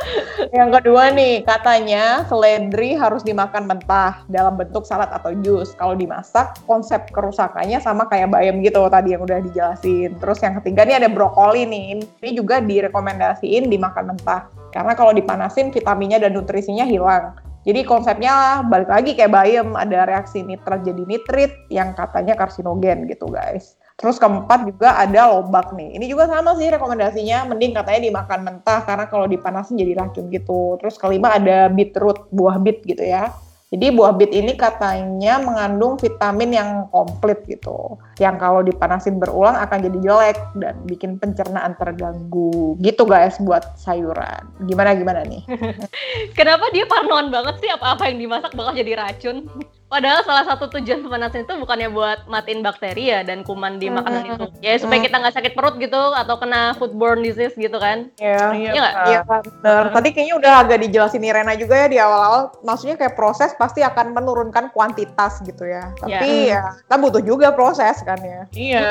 Yang 0.56 0.70
kedua 0.80 1.14
nih, 1.14 1.46
katanya 1.46 2.26
seledri 2.26 2.98
harus 2.98 3.22
dimakan 3.22 3.70
mentah 3.70 4.26
dalam 4.26 4.58
bentuk 4.58 4.82
salad 4.82 5.10
atau 5.14 5.30
jus. 5.46 5.70
Kalau 5.78 5.94
dimasak, 5.94 6.58
konsep 6.66 7.06
kerusakannya 7.14 7.78
sama 7.78 8.10
kayak 8.10 8.34
bayam 8.34 8.58
gitu 8.66 8.82
tadi 8.90 9.14
yang 9.14 9.22
udah 9.22 9.38
dijelasin. 9.46 9.83
Terus 10.16 10.38
yang 10.40 10.56
ketiga 10.62 10.88
nih 10.88 10.96
ada 11.04 11.08
brokoli 11.12 11.68
nih. 11.68 12.00
Ini 12.24 12.30
juga 12.32 12.64
direkomendasiin 12.64 13.68
dimakan 13.68 14.16
mentah. 14.16 14.48
Karena 14.72 14.96
kalau 14.96 15.12
dipanasin 15.12 15.70
vitaminnya 15.70 16.18
dan 16.18 16.32
nutrisinya 16.32 16.88
hilang. 16.88 17.36
Jadi 17.64 17.80
konsepnya 17.88 18.60
balik 18.68 18.92
lagi 18.92 19.16
kayak 19.16 19.32
bayam, 19.32 19.72
ada 19.72 20.04
reaksi 20.04 20.44
nitrat 20.44 20.84
jadi 20.84 21.00
nitrit 21.08 21.52
yang 21.72 21.96
katanya 21.96 22.36
karsinogen 22.36 23.08
gitu 23.08 23.24
guys. 23.24 23.80
Terus 23.96 24.20
keempat 24.20 24.68
juga 24.68 25.00
ada 25.00 25.32
lobak 25.32 25.72
nih. 25.72 25.96
Ini 25.96 26.04
juga 26.10 26.28
sama 26.28 26.52
sih 26.60 26.68
rekomendasinya, 26.68 27.48
mending 27.48 27.72
katanya 27.72 28.00
dimakan 28.04 28.40
mentah 28.42 28.84
karena 28.84 29.06
kalau 29.08 29.24
dipanasin 29.24 29.80
jadi 29.80 29.96
racun 29.96 30.28
gitu. 30.28 30.76
Terus 30.82 31.00
kelima 31.00 31.32
ada 31.38 31.72
beetroot, 31.72 32.28
buah 32.34 32.60
beet 32.60 32.84
gitu 32.84 33.00
ya. 33.00 33.32
Jadi 33.72 33.90
buah 33.96 34.12
beet 34.12 34.30
ini 34.34 34.54
katanya 34.54 35.40
mengandung 35.40 35.96
vitamin 35.96 36.50
yang 36.52 36.70
komplit 36.92 37.42
gitu. 37.46 37.96
Yang 38.18 38.36
kalau 38.38 38.60
dipanasin 38.62 39.18
berulang 39.18 39.56
akan 39.58 39.78
jadi 39.90 39.98
jelek 40.02 40.38
dan 40.58 40.74
bikin 40.86 41.18
pencernaan 41.18 41.74
terganggu. 41.78 42.78
Gitu 42.78 43.02
guys 43.06 43.38
buat 43.42 43.74
sayuran. 43.78 44.46
Gimana 44.66 44.94
gimana 44.94 45.26
nih? 45.26 45.42
Kenapa 46.38 46.70
dia 46.70 46.86
parnoan 46.86 47.28
banget 47.30 47.58
sih 47.62 47.70
apa-apa 47.70 48.10
yang 48.10 48.18
dimasak 48.22 48.52
bakal 48.54 48.72
jadi 48.74 48.92
racun? 48.98 49.48
Padahal 49.94 50.26
salah 50.26 50.42
satu 50.42 50.66
tujuan 50.74 51.06
pemanasan 51.06 51.46
itu 51.46 51.54
bukannya 51.54 51.86
buat 51.86 52.26
matiin 52.26 52.66
bakteri 52.66 53.14
ya 53.14 53.22
dan 53.22 53.46
kuman 53.46 53.78
di 53.78 53.92
makanan 53.94 54.26
itu. 54.26 54.44
Ya 54.58 54.74
supaya 54.74 54.98
kita 54.98 55.22
nggak 55.22 55.38
sakit 55.38 55.52
perut 55.54 55.78
gitu 55.78 55.94
atau 55.94 56.34
kena 56.34 56.74
foodborne 56.74 57.22
disease 57.22 57.54
gitu 57.54 57.78
kan. 57.78 58.10
Ya, 58.18 58.50
Iya 58.50 58.70
nggak? 58.74 58.94
Iya 59.06 59.20
benar. 59.22 59.84
Tadi 59.94 60.08
kayaknya 60.10 60.34
udah 60.40 60.52
agak 60.66 60.78
dijelasin 60.82 61.22
Irena 61.22 61.54
juga 61.54 61.84
ya 61.84 61.86
di 61.86 61.98
awal-awal. 62.02 62.50
Maksudnya 62.66 62.98
kayak 62.98 63.14
proses 63.14 63.54
pasti 63.54 63.86
akan 63.86 64.18
menurunkan 64.18 64.74
kuantitas 64.74 65.38
gitu 65.46 65.62
ya. 65.62 65.94
Tapi 66.02 66.50
ya 66.50 66.74
kita 66.74 66.96
butuh 66.98 67.22
juga 67.22 67.54
proses 67.54 68.02
kan 68.04 68.20
ya. 68.20 68.42
Iya. 68.52 68.90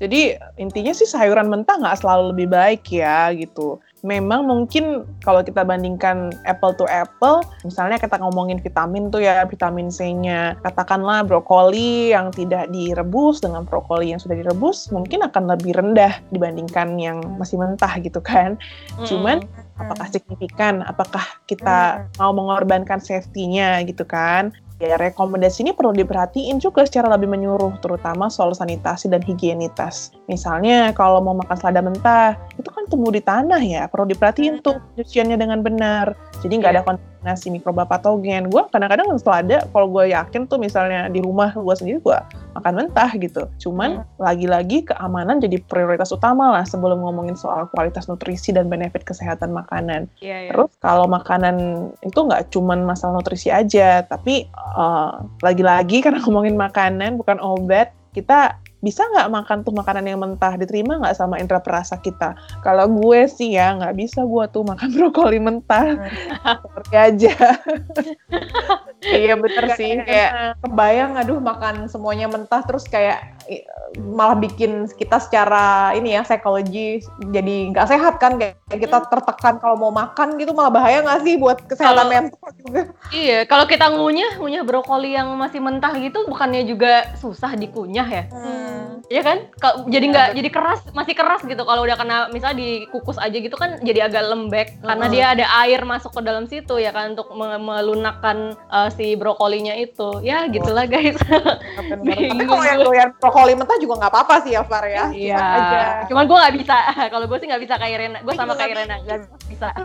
Jadi 0.00 0.34
intinya 0.56 0.92
sih 0.96 1.06
sayuran 1.06 1.52
mentah 1.52 1.76
nggak 1.76 2.00
selalu 2.00 2.32
lebih 2.34 2.48
baik 2.50 2.88
ya 2.90 3.30
gitu. 3.36 3.78
Memang 4.06 4.46
mungkin 4.46 5.02
kalau 5.26 5.42
kita 5.42 5.66
bandingkan 5.66 6.30
apple 6.46 6.70
to 6.78 6.86
apple, 6.86 7.42
misalnya 7.66 7.98
kita 7.98 8.14
ngomongin 8.22 8.62
vitamin 8.62 9.10
tuh 9.10 9.18
ya, 9.24 9.42
vitamin 9.48 9.90
C-nya. 9.90 10.54
Katakanlah 10.62 11.26
brokoli 11.26 12.14
yang 12.14 12.30
tidak 12.30 12.70
direbus 12.70 13.42
dengan 13.42 13.66
brokoli 13.66 14.14
yang 14.14 14.22
sudah 14.22 14.38
direbus, 14.38 14.94
mungkin 14.94 15.26
akan 15.26 15.50
lebih 15.50 15.74
rendah 15.74 16.22
dibandingkan 16.30 16.94
yang 17.02 17.18
masih 17.34 17.58
mentah 17.58 17.98
gitu 17.98 18.22
kan. 18.22 18.54
Cuman 19.10 19.42
apakah 19.74 20.06
signifikan? 20.06 20.86
Apakah 20.86 21.26
kita 21.50 22.06
mau 22.22 22.30
mengorbankan 22.30 23.02
safety-nya 23.02 23.82
gitu 23.90 24.06
kan? 24.06 24.54
Ya, 24.76 25.00
rekomendasi 25.00 25.64
ini 25.64 25.72
perlu 25.72 25.96
diperhatiin 25.96 26.60
juga 26.60 26.84
secara 26.84 27.08
lebih 27.16 27.32
menyuruh, 27.32 27.80
terutama 27.80 28.28
soal 28.28 28.52
sanitasi 28.52 29.08
dan 29.08 29.24
higienitas. 29.24 30.12
Misalnya, 30.28 30.92
kalau 30.92 31.24
mau 31.24 31.32
makan 31.32 31.56
selada 31.56 31.80
mentah, 31.80 32.36
itu 32.60 32.68
kan 32.68 32.84
tumbuh 32.84 33.08
di 33.08 33.24
tanah 33.24 33.62
ya, 33.64 33.88
perlu 33.88 34.04
diperhatiin 34.12 34.60
tuh 34.60 34.76
cuciannya 35.00 35.40
dengan 35.40 35.64
benar. 35.64 36.12
Jadi 36.44 36.60
nggak 36.60 36.72
ada 36.76 36.82
kontaminasi 36.84 37.48
mikroba 37.56 37.88
patogen. 37.88 38.52
Gue 38.52 38.68
kadang-kadang 38.68 39.08
selada, 39.16 39.64
kalau 39.72 39.88
gue 39.88 40.12
yakin 40.12 40.44
tuh 40.44 40.60
misalnya 40.60 41.08
di 41.08 41.24
rumah 41.24 41.56
gue 41.56 41.74
sendiri, 41.74 41.96
gue 42.04 42.18
makan 42.56 42.72
mentah 42.76 43.10
gitu. 43.16 43.48
Cuman 43.56 44.04
lagi-lagi 44.20 44.84
keamanan 44.84 45.40
jadi 45.40 45.56
prioritas 45.64 46.12
utama 46.12 46.52
lah 46.52 46.68
sebelum 46.68 47.00
ngomongin 47.00 47.36
soal 47.36 47.68
kualitas 47.72 48.12
nutrisi 48.12 48.52
dan 48.52 48.68
benefit 48.68 49.08
kesehatan 49.08 49.56
makanan. 49.56 50.08
Iya, 50.20 50.48
iya. 50.48 50.50
Terus 50.52 50.72
kalau 50.84 51.08
makanan 51.08 51.88
itu 52.04 52.18
nggak 52.20 52.52
cuman 52.52 52.84
masalah 52.84 53.20
nutrisi 53.20 53.48
aja, 53.48 54.04
tapi 54.04 54.48
eh, 54.74 55.12
lagi-lagi 55.42 56.02
karena 56.02 56.18
ngomongin 56.22 56.58
makanan 56.58 57.20
bukan 57.20 57.38
obat, 57.38 57.94
kita 58.16 58.58
bisa 58.86 59.02
nggak 59.02 59.26
makan 59.34 59.58
tuh 59.66 59.74
makanan 59.74 60.06
yang 60.06 60.22
mentah 60.22 60.54
diterima 60.54 61.02
nggak 61.02 61.18
sama 61.18 61.42
indera 61.42 61.58
perasa 61.58 61.98
kita? 61.98 62.38
Kalau 62.62 62.86
gue 62.86 63.26
sih 63.26 63.58
ya 63.58 63.74
nggak 63.74 63.98
bisa 63.98 64.22
gue 64.22 64.44
tuh 64.54 64.62
makan 64.62 64.88
brokoli 64.94 65.42
mentah, 65.42 65.98
seperti 66.62 66.94
aja. 66.94 67.34
Iya 69.02 69.34
bener 69.34 69.64
sih. 69.74 69.98
Kayak 70.06 70.62
kebayang 70.62 71.18
aduh 71.18 71.42
makan 71.42 71.90
semuanya 71.90 72.30
mentah 72.30 72.62
terus 72.62 72.86
kayak 72.86 73.34
malah 74.02 74.34
bikin 74.34 74.90
kita 74.98 75.22
secara 75.22 75.94
ini 75.94 76.18
ya 76.18 76.26
psikologi 76.26 76.98
jadi 77.30 77.70
nggak 77.70 77.86
sehat 77.86 78.18
kan 78.18 78.34
kayak 78.34 78.58
kita 78.66 79.06
tertekan 79.06 79.62
kalau 79.62 79.78
mau 79.78 79.94
makan 79.94 80.34
gitu 80.42 80.50
malah 80.50 80.74
bahaya 80.74 81.06
nggak 81.06 81.22
sih 81.22 81.38
buat 81.38 81.62
kesehatan 81.70 81.94
Kalau- 81.94 82.10
mental 82.10 82.48
juga. 82.66 82.82
Iya, 83.14 83.38
kalau 83.46 83.64
kita 83.70 83.86
ngunyah, 83.94 84.42
ngunyah 84.42 84.62
brokoli 84.66 85.14
yang 85.14 85.30
masih 85.38 85.62
mentah 85.62 85.94
gitu, 85.94 86.26
bukannya 86.26 86.66
juga 86.66 87.14
susah 87.16 87.54
dikunyah 87.54 88.08
ya? 88.10 88.24
Iya 89.06 89.22
kan? 89.22 89.38
Ka- 89.54 89.86
jadi 89.86 90.04
nggak 90.10 90.28
jadi 90.34 90.48
keras, 90.50 90.80
masih 90.90 91.14
keras 91.14 91.38
gitu. 91.46 91.62
Kalau 91.62 91.86
udah 91.86 91.94
kena 91.94 92.26
misalnya 92.28 92.58
dikukus 92.58 93.14
aja 93.16 93.32
gitu 93.32 93.54
kan 93.54 93.78
jadi 93.78 94.10
agak 94.10 94.22
lembek 94.26 94.68
karena 94.82 95.06
dia 95.06 95.24
ada 95.30 95.46
air 95.62 95.86
masuk 95.86 96.10
ke 96.10 96.20
dalam 96.26 96.50
situ 96.50 96.74
ya 96.76 96.90
kan 96.90 97.14
untuk 97.14 97.30
me- 97.30 97.54
melunakkan 97.56 98.58
uh, 98.66 98.90
si 98.90 99.14
brokolinya 99.14 99.78
itu. 99.78 100.18
Ya 100.20 100.50
gitulah 100.50 100.90
guys. 100.90 101.14
Tapi 102.02 102.44
kalau 102.44 102.64
yang 102.66 102.82
doyan 102.82 103.08
brokoli 103.14 103.54
mentah 103.54 103.78
juga 103.78 103.94
nggak 104.02 104.12
apa-apa 104.12 104.34
sih 104.42 104.58
ya 104.58 104.66
Far 104.66 104.84
ya. 104.90 105.06
Iya. 105.14 105.46
Cuman 106.10 106.24
gue 106.26 106.38
nggak 106.42 106.56
bisa. 106.58 106.76
Kalau 107.14 107.26
gue 107.30 107.38
sih 107.38 107.46
nggak 107.46 107.62
bisa 107.62 107.74
kayak 107.78 107.94
Irena. 107.94 108.18
Gue 108.26 108.34
sama 108.34 108.58
kayak 108.58 108.70
Irena 108.74 108.96
nggak 109.06 109.18
bisa. 109.46 109.68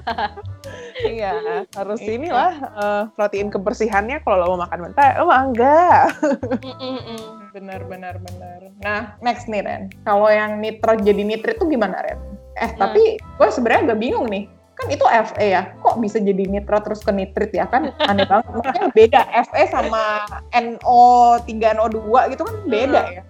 Iya, 1.02 1.66
harus 1.74 2.00
inilah 2.00 2.52
eh, 2.78 3.04
perhatiin 3.18 3.50
kebersihannya 3.50 4.22
kalau 4.22 4.46
lo 4.46 4.46
mau 4.54 4.64
makan 4.64 4.88
mentah. 4.88 5.20
Oh 5.20 5.28
enggak. 5.28 6.14
Benar 7.52 7.84
benar 7.84 8.16
benar. 8.24 8.60
Nah 8.80 9.20
next 9.20 9.52
nih 9.52 9.60
Ren. 9.60 9.92
Kalau 10.08 10.32
yang 10.32 10.64
nitrat 10.64 11.04
jadi 11.04 11.20
nitrit 11.20 11.60
tuh 11.60 11.68
gimana 11.68 12.00
Ren? 12.00 12.20
Eh 12.56 12.72
tapi 12.80 13.20
gue 13.20 13.48
sebenarnya 13.52 13.92
agak 13.92 14.00
bingung 14.00 14.28
nih. 14.32 14.48
Kan 14.72 14.88
itu 14.90 15.06
Fe 15.06 15.54
ya, 15.54 15.78
kok 15.84 16.02
bisa 16.02 16.18
jadi 16.18 16.48
nitrat 16.48 16.82
terus 16.82 17.06
ke 17.06 17.12
nitrit 17.14 17.54
ya 17.54 17.70
kan 17.70 17.94
aneh 18.08 18.26
banget. 18.26 18.50
Maksudnya 18.56 18.88
beda 18.96 19.22
Fe 19.52 19.68
sama 19.70 20.26
NO3NO2 20.56 22.02
gitu 22.34 22.42
kan 22.48 22.56
beda 22.66 23.02
ya. 23.14 23.22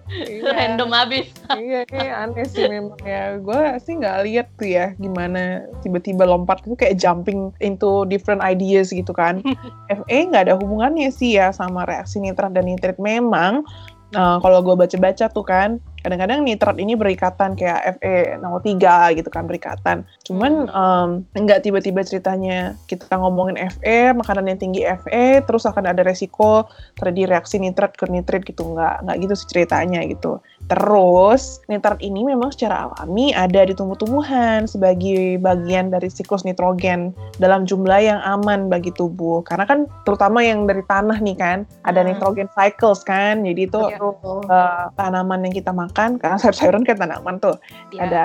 Random 0.48 0.90
abis. 0.96 1.28
iya, 1.60 1.84
ini 1.92 2.08
aneh 2.08 2.46
sih 2.46 2.64
memang 2.70 2.96
ya. 3.04 3.36
Gue 3.36 3.58
sih 3.84 4.00
nggak 4.00 4.18
lihat 4.24 4.46
tuh 4.56 4.70
ya 4.70 4.96
gimana 4.96 5.66
tiba-tiba 5.84 6.24
lompat 6.24 6.62
itu 6.64 6.78
kayak 6.78 6.96
jumping 6.96 7.52
into 7.60 8.06
different 8.08 8.40
ideas 8.40 8.88
gitu 8.94 9.12
kan. 9.12 9.44
FE 9.92 10.18
nggak 10.32 10.48
ada 10.48 10.54
hubungannya 10.56 11.10
sih 11.12 11.36
ya 11.36 11.52
sama 11.52 11.84
reaksi 11.84 12.22
nitrat 12.22 12.54
dan 12.56 12.64
nitrit 12.64 12.96
memang. 12.96 13.66
Nah, 14.12 14.38
kalau 14.44 14.60
gue 14.60 14.76
baca-baca 14.76 15.26
tuh 15.32 15.44
kan, 15.44 15.80
kadang-kadang 16.02 16.42
nitrat 16.42 16.76
ini 16.78 16.98
berikatan 16.98 17.54
kayak 17.54 18.02
Fe03 18.02 18.76
gitu 19.18 19.28
kan 19.30 19.46
berikatan. 19.46 19.96
Cuman 20.26 20.68
um, 20.70 21.08
nggak 21.32 21.64
tiba-tiba 21.66 22.02
ceritanya 22.02 22.74
kita 22.90 23.14
ngomongin 23.16 23.56
Fe, 23.80 24.10
makanan 24.12 24.50
yang 24.50 24.58
tinggi 24.58 24.82
Fe, 25.06 25.40
terus 25.46 25.64
akan 25.64 25.88
ada 25.88 26.02
resiko 26.02 26.66
terjadi 26.98 27.38
reaksi 27.38 27.62
nitrat 27.62 27.94
ke 27.94 28.04
nitrit 28.10 28.42
gitu 28.42 28.66
nggak 28.74 29.06
nggak 29.06 29.16
gitu 29.22 29.34
sih 29.38 29.48
ceritanya 29.48 30.02
gitu. 30.04 30.42
Terus, 30.70 31.58
nitrat 31.66 31.98
ini 32.00 32.22
memang 32.22 32.54
secara 32.54 32.88
alami 32.88 33.34
ada 33.34 33.66
di 33.66 33.74
tumbuh-tumbuhan 33.74 34.64
sebagai 34.64 35.36
bagian 35.42 35.90
dari 35.90 36.08
siklus 36.08 36.46
nitrogen 36.46 37.12
dalam 37.42 37.66
jumlah 37.66 37.98
yang 37.98 38.20
aman 38.24 38.70
bagi 38.70 38.94
tubuh. 38.94 39.42
Karena 39.44 39.66
kan 39.68 39.90
terutama 40.06 40.40
yang 40.40 40.64
dari 40.64 40.80
tanah 40.86 41.18
nih 41.18 41.36
kan, 41.36 41.58
ada 41.84 42.00
Hmm. 42.00 42.14
nitrogen 42.14 42.48
cycles 42.54 43.02
kan. 43.02 43.42
Jadi 43.42 43.60
itu 43.68 43.78
Iya. 43.78 43.98
uh, 44.00 44.84
tanaman 44.96 45.44
yang 45.44 45.54
kita 45.54 45.74
makan, 45.74 45.91
karena 46.18 46.40
sayur-sayuran 46.40 46.82
kan 46.82 46.96
tanaman 46.98 47.38
tuh, 47.38 47.56
Iya. 47.92 48.00
ada 48.08 48.22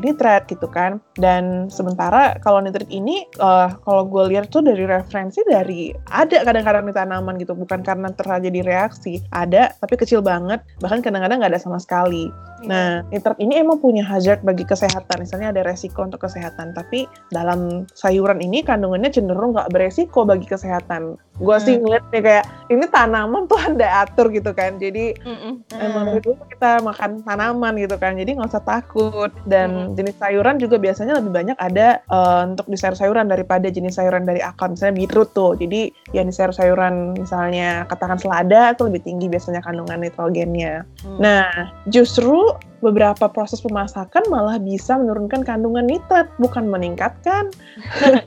nitrat 0.00 0.48
gitu 0.48 0.66
kan. 0.66 0.98
Dan 1.16 1.68
sementara 1.68 2.36
kalau 2.40 2.64
nitrat 2.64 2.88
ini, 2.88 3.28
uh, 3.38 3.70
kalau 3.84 4.08
gue 4.08 4.34
lihat 4.34 4.48
tuh 4.50 4.64
dari 4.64 4.88
referensi 4.88 5.44
dari 5.46 5.92
ada 6.08 6.42
kadang-kadang 6.42 6.88
di 6.88 6.94
tanaman 6.96 7.34
gitu, 7.38 7.52
bukan 7.52 7.84
karena 7.84 8.08
terjadi 8.12 8.60
reaksi, 8.64 9.20
ada 9.30 9.72
tapi 9.78 10.00
kecil 10.00 10.24
banget, 10.24 10.64
bahkan 10.80 11.04
kadang-kadang 11.04 11.40
nggak 11.44 11.52
ada 11.54 11.60
sama 11.60 11.78
sekali. 11.78 12.32
Nah, 12.64 13.00
nitrat 13.08 13.40
ini 13.40 13.56
emang 13.56 13.80
punya 13.80 14.04
hazard 14.04 14.44
bagi 14.44 14.68
kesehatan, 14.68 15.24
misalnya 15.24 15.48
ada 15.52 15.64
resiko 15.64 16.04
untuk 16.04 16.20
kesehatan, 16.24 16.76
tapi 16.76 17.08
dalam 17.32 17.88
sayuran 17.96 18.40
ini 18.44 18.60
kandungannya 18.60 19.08
cenderung 19.08 19.56
nggak 19.56 19.72
beresiko 19.72 20.28
bagi 20.28 20.44
kesehatan. 20.44 21.16
Gue 21.40 21.56
sih 21.58 21.80
Hmm. 21.80 21.88
ngeliatnya 21.88 22.20
kayak 22.20 22.44
ini 22.68 22.84
tanaman 22.86 23.48
tuh 23.48 23.56
ada 23.72 24.04
atur 24.04 24.28
gitu 24.30 24.52
kan, 24.52 24.76
jadi 24.76 25.16
Mm-mm. 25.24 25.64
emang 25.72 26.04
Hmm. 26.06 26.20
dulu 26.20 26.36
kita 26.52 26.84
makan 26.84 27.24
tanaman 27.24 27.74
gitu 27.80 27.96
kan, 27.96 28.14
jadi 28.14 28.36
nggak 28.36 28.52
usah 28.52 28.62
takut. 28.62 29.32
Dan 29.48 29.96
jenis 29.96 30.20
sayuran 30.20 30.60
juga 30.60 30.76
biasanya 30.76 31.18
lebih 31.18 31.32
banyak 31.32 31.56
ada 31.58 32.04
eh, 32.04 32.40
untuk 32.44 32.68
di 32.68 32.76
sayur-sayuran 32.76 33.26
daripada 33.26 33.66
jenis 33.66 33.96
sayuran 33.96 34.28
dari 34.28 34.44
akar, 34.44 34.70
misalnya 34.70 35.00
beetroot 35.00 35.32
tuh. 35.32 35.56
Jadi 35.56 35.88
yang 36.12 36.28
di 36.28 36.34
sayur-sayuran 36.36 37.16
misalnya 37.16 37.88
katakan 37.88 38.20
selada 38.20 38.76
itu 38.76 38.86
lebih 38.86 39.02
tinggi 39.02 39.26
biasanya 39.26 39.64
kandungan 39.64 39.98
nitrogennya. 40.04 40.84
Hmm. 41.02 41.18
Nah, 41.18 41.48
justru 41.88 42.52
beberapa 42.80 43.28
proses 43.28 43.60
pemasakan 43.60 44.24
malah 44.32 44.56
bisa 44.56 44.96
menurunkan 44.96 45.44
kandungan 45.44 45.84
nitrat, 45.84 46.28
bukan 46.40 46.68
meningkatkan. 46.68 47.52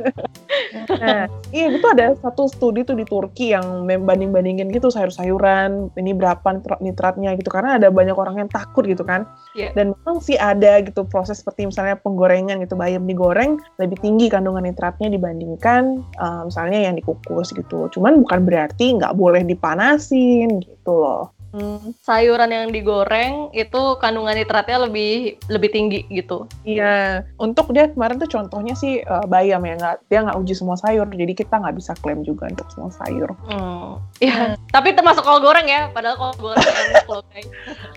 nah, 1.02 1.26
iya 1.50 1.74
itu 1.74 1.86
ada 1.90 2.14
satu 2.22 2.46
studi 2.46 2.86
tuh 2.86 2.94
di 2.94 3.06
Turki 3.06 3.52
yang 3.54 3.90
membanding-bandingin 3.90 4.70
gitu 4.70 4.94
sayur-sayuran, 4.94 5.90
ini 5.98 6.14
berapa 6.14 6.46
nitrat- 6.46 6.82
nitratnya 6.82 7.34
gitu, 7.38 7.50
karena 7.50 7.82
ada 7.82 7.90
banyak 7.90 8.14
orang 8.14 8.46
yang 8.46 8.50
takut 8.50 8.86
gitu 8.86 9.02
kan. 9.02 9.26
Iya. 9.58 9.74
Dan 9.74 9.98
memang 9.98 10.22
sih 10.22 10.38
ada 10.38 10.80
gitu 10.86 11.06
proses 11.10 11.42
seperti 11.42 11.68
misalnya 11.68 11.98
penggorengan 11.98 12.62
gitu, 12.62 12.78
bayam 12.78 13.10
digoreng 13.10 13.58
lebih 13.82 13.98
tinggi 14.00 14.30
kandungan 14.30 14.64
nitratnya 14.64 15.10
dibandingkan 15.10 16.00
eh, 16.00 16.42
misalnya 16.46 16.80
yang 16.90 16.96
dikukus 16.96 17.52
gitu. 17.52 17.90
Cuman 17.90 18.22
bukan 18.22 18.46
berarti 18.46 19.02
nggak 19.02 19.18
boleh 19.18 19.42
dipanasin 19.42 20.62
gitu 20.62 20.94
loh. 20.94 21.43
Hmm. 21.54 21.94
sayuran 22.02 22.50
yang 22.50 22.74
digoreng 22.74 23.54
itu 23.54 23.82
kandungan 24.02 24.34
nitratnya 24.34 24.90
lebih 24.90 25.38
lebih 25.54 25.70
tinggi 25.70 26.02
gitu. 26.10 26.50
Iya, 26.66 27.30
untuk 27.38 27.70
dia 27.70 27.94
kemarin 27.94 28.18
tuh 28.18 28.26
contohnya 28.26 28.74
sih 28.74 29.06
eh, 29.06 29.26
bayam 29.30 29.62
ya, 29.62 29.78
nggak 29.78 29.96
dia 30.10 30.26
nggak 30.26 30.38
uji 30.42 30.58
semua 30.58 30.82
sayur, 30.82 31.06
jadi 31.06 31.34
kita 31.38 31.62
nggak 31.62 31.78
bisa 31.78 31.94
klaim 32.02 32.26
juga 32.26 32.50
untuk 32.50 32.66
semua 32.74 32.90
sayur. 32.90 33.30
Hmm. 33.46 34.02
Ya, 34.18 34.58
tapi 34.74 34.98
termasuk 34.98 35.22
kol 35.22 35.46
goreng 35.46 35.70
ya, 35.70 35.94
padahal 35.94 36.18
kol 36.18 36.34
goreng 36.42 37.46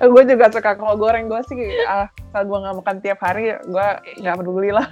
gue 0.04 0.24
juga 0.36 0.52
suka 0.52 0.76
kalau 0.76 1.00
goreng 1.00 1.32
gue 1.32 1.40
sih, 1.48 1.56
ah, 1.88 2.12
kalau 2.36 2.52
gue 2.52 2.58
nggak 2.68 2.76
makan 2.84 2.96
tiap 3.00 3.18
hari, 3.24 3.56
gue 3.56 3.86
nggak 4.20 4.36
peduli 4.36 4.68
lah. 4.68 4.84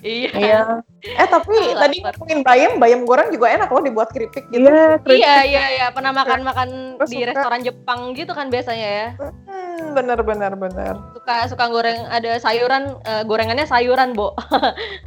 Iya. 0.00 0.32
Iya. 0.32 0.60
Eh 1.04 1.28
tapi 1.28 1.52
Ah, 1.76 1.84
tadi 1.84 2.00
ngomongin 2.00 2.40
bayam, 2.40 2.72
bayam 2.80 3.04
goreng 3.04 3.28
juga 3.28 3.52
enak 3.52 3.68
loh 3.68 3.84
dibuat 3.84 4.08
keripik 4.08 4.48
gitu. 4.48 4.64
Iya, 4.64 4.96
keripik. 5.04 5.20
Iya, 5.20 5.36
iya, 5.44 5.64
iya. 5.76 5.86
Pernah 5.92 6.16
makan-makan 6.16 6.96
Gua 6.96 7.04
di 7.04 7.20
suka. 7.20 7.28
restoran 7.28 7.60
Jepang 7.60 8.00
gitu 8.16 8.32
kan 8.32 8.48
biasanya 8.48 8.88
ya. 8.88 9.08
Hmm, 9.20 9.92
bener 9.92 10.18
bener 10.24 10.52
bener. 10.56 10.94
Suka 11.12 11.44
suka 11.44 11.64
goreng 11.68 12.08
ada 12.08 12.40
sayuran, 12.40 12.96
eh, 13.04 13.22
gorengannya 13.28 13.68
sayuran, 13.68 14.16
Bo. 14.16 14.32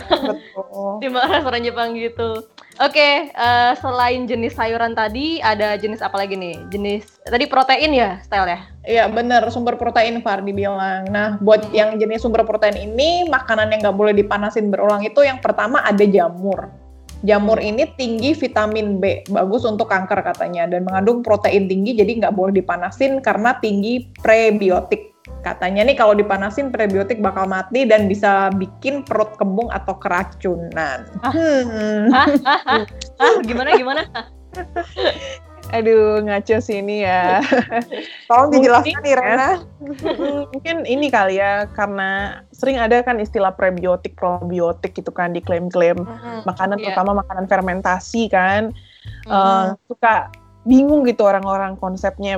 Betul. 0.06 0.92
di 1.02 1.08
restoran 1.10 1.62
Jepang 1.66 1.98
gitu. 1.98 2.46
Oke, 2.82 3.30
eh, 3.30 3.72
selain 3.78 4.26
jenis 4.26 4.58
sayuran 4.58 4.98
tadi, 4.98 5.38
ada 5.38 5.78
jenis 5.78 6.02
apa 6.02 6.18
lagi 6.18 6.34
nih? 6.34 6.66
Jenis 6.74 7.22
tadi 7.22 7.46
protein 7.46 7.94
ya, 7.94 8.18
style 8.26 8.50
ya? 8.50 8.60
Iya 8.82 9.06
bener 9.06 9.46
sumber 9.54 9.78
protein 9.78 10.18
Far 10.26 10.42
dibilang. 10.42 11.06
Nah 11.14 11.38
buat 11.38 11.70
Hmm. 11.70 11.78
yang 11.78 11.90
jenis 12.02 12.26
sumber 12.26 12.42
protein 12.42 12.74
ini 12.82 13.30
makanan 13.30 13.70
yang 13.70 13.86
nggak 13.86 13.94
boleh 13.94 14.18
dipanasin 14.18 14.74
berulang 14.74 15.06
itu 15.06 15.22
yang 15.22 15.38
pertama 15.38 15.86
ada 15.86 16.02
jamur. 16.10 16.74
Jamur 17.22 17.62
ini 17.62 17.86
tinggi 17.94 18.34
vitamin 18.34 18.98
B, 18.98 19.30
bagus 19.30 19.62
untuk 19.62 19.86
kanker 19.86 20.26
katanya, 20.26 20.66
dan 20.66 20.82
mengandung 20.82 21.22
protein 21.22 21.70
tinggi, 21.70 21.94
jadi 21.94 22.18
nggak 22.18 22.34
boleh 22.34 22.50
dipanasin 22.50 23.22
karena 23.22 23.62
tinggi 23.62 24.10
prebiotik. 24.26 25.11
Katanya 25.42 25.82
nih 25.88 25.98
kalau 25.98 26.14
dipanasin 26.14 26.70
prebiotik 26.70 27.18
bakal 27.18 27.50
mati 27.50 27.88
dan 27.90 28.06
bisa 28.06 28.54
bikin 28.60 29.02
perut 29.02 29.34
kembung 29.42 29.72
atau 29.74 29.98
keracunan. 29.98 31.08
Ah. 31.26 31.32
Hmm. 31.34 32.14
Hah? 32.14 32.28
Hah? 32.46 32.62
Hah? 33.18 33.34
Gimana 33.42 33.74
gimana? 33.74 34.06
Aduh, 35.72 36.20
ngaco 36.28 36.60
sih 36.60 36.84
ini 36.84 37.08
ya. 37.08 37.40
Tolong 38.28 38.52
dijelaskan 38.52 38.92
Mungkin 38.92 39.06
nih 39.08 39.16
Rena. 39.16 39.50
Mm, 39.80 40.42
Mungkin 40.52 40.78
ini 40.84 41.08
kali 41.08 41.40
ya, 41.40 41.64
karena 41.72 42.44
sering 42.52 42.76
ada 42.76 43.00
kan 43.00 43.24
istilah 43.24 43.56
prebiotik, 43.56 44.20
probiotik 44.20 44.92
gitu 44.92 45.16
kan, 45.16 45.32
diklaim-klaim 45.32 46.04
makanan, 46.44 46.76
Iya. 46.76 46.92
terutama 46.92 47.24
makanan 47.24 47.48
fermentasi 47.48 48.28
kan. 48.28 48.76
Mhm. 49.26 49.32
Eh, 49.32 49.66
suka 49.88 50.28
bingung 50.68 51.08
gitu 51.08 51.26
orang-orang 51.26 51.80
konsepnya 51.80 52.38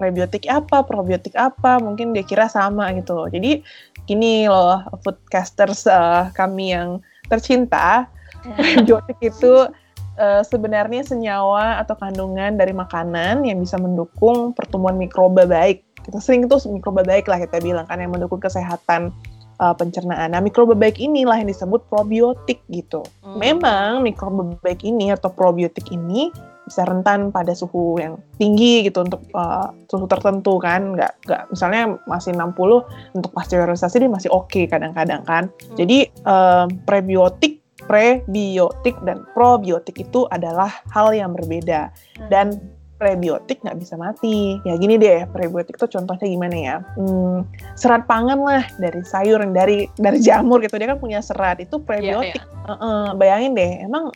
prebiotik 0.00 0.48
apa, 0.48 0.80
probiotik 0.80 1.36
apa, 1.36 1.76
mungkin 1.76 2.16
dia 2.16 2.24
kira 2.24 2.48
sama 2.48 2.88
gitu. 2.96 3.28
Jadi 3.28 3.60
gini 4.08 4.48
loh, 4.48 4.80
foodcasters 5.04 5.84
eh, 5.84 6.32
kami 6.32 6.72
yang 6.72 7.04
tercinta, 7.28 8.08
prebiotik 8.56 9.20
itu 9.20 9.68
eh, 10.16 10.40
sebenarnya 10.40 11.04
senyawa 11.04 11.84
atau 11.84 11.92
kandungan 12.00 12.56
dari 12.56 12.72
makanan 12.72 13.44
yang 13.44 13.60
bisa 13.60 13.76
mendukung 13.76 14.56
pertumbuhan 14.56 14.96
mikroba 14.96 15.44
baik. 15.44 15.84
Kita 16.00 16.16
sering 16.16 16.48
itu 16.48 16.56
mikroba 16.72 17.04
baik 17.04 17.28
lah 17.28 17.36
kita 17.36 17.60
bilang 17.60 17.84
kan 17.84 18.00
yang 18.00 18.16
mendukung 18.16 18.40
kesehatan 18.40 19.12
eh, 19.60 19.74
pencernaan. 19.76 20.32
Nah, 20.32 20.40
mikroba 20.40 20.72
baik 20.72 20.96
inilah 20.96 21.36
yang 21.36 21.52
disebut 21.52 21.84
probiotik 21.92 22.64
gitu. 22.72 23.04
Hmm. 23.20 23.36
Memang 23.36 24.00
mikroba 24.00 24.56
baik 24.64 24.80
ini 24.80 25.12
atau 25.12 25.28
probiotik 25.28 25.92
ini 25.92 26.32
bisa 26.70 26.86
rentan 26.86 27.34
pada 27.34 27.50
suhu 27.50 27.98
yang 27.98 28.16
tinggi 28.38 28.86
gitu 28.86 29.02
untuk 29.02 29.26
uh, 29.34 29.74
suhu 29.90 30.06
tertentu 30.06 30.62
kan. 30.62 30.94
Nggak 30.94 31.12
nggak 31.26 31.42
misalnya 31.50 31.98
masih 32.06 32.32
60 32.32 33.18
untuk 33.18 33.30
pasteurisasi 33.34 33.98
dia 33.98 34.10
masih 34.10 34.30
oke 34.30 34.70
kadang-kadang 34.70 35.26
kan. 35.26 35.50
Hmm. 35.50 35.76
jadi 35.76 35.98
um, 36.22 36.66
prebiotik 36.86 37.58
prebiotik 37.90 38.94
dan 39.02 39.26
probiotik 39.34 39.98
itu 39.98 40.30
adalah 40.30 40.70
hal 40.94 41.10
yang 41.10 41.34
berbeda. 41.34 41.90
Dan 42.30 42.62
prebiotik 43.00 43.64
nggak 43.64 43.80
bisa 43.80 43.96
mati. 43.96 44.60
Ya 44.68 44.76
gini 44.76 45.00
deh 45.00 45.24
prebiotik 45.32 45.80
itu 45.80 45.88
contohnya 45.88 46.28
gimana 46.28 46.56
ya? 46.56 46.76
Hmm, 47.00 47.48
serat 47.72 48.04
pangan 48.04 48.38
lah 48.44 48.62
dari 48.76 49.00
sayur 49.00 49.40
dari 49.50 49.88
dari 49.96 50.20
jamur 50.20 50.60
gitu. 50.60 50.76
Dia 50.76 50.92
kan 50.92 51.00
punya 51.00 51.24
serat. 51.24 51.58
Itu 51.64 51.80
prebiotik. 51.80 52.36
Heeh, 52.68 53.04
bayangin 53.16 53.56
deh, 53.56 53.72
emang 53.88 54.12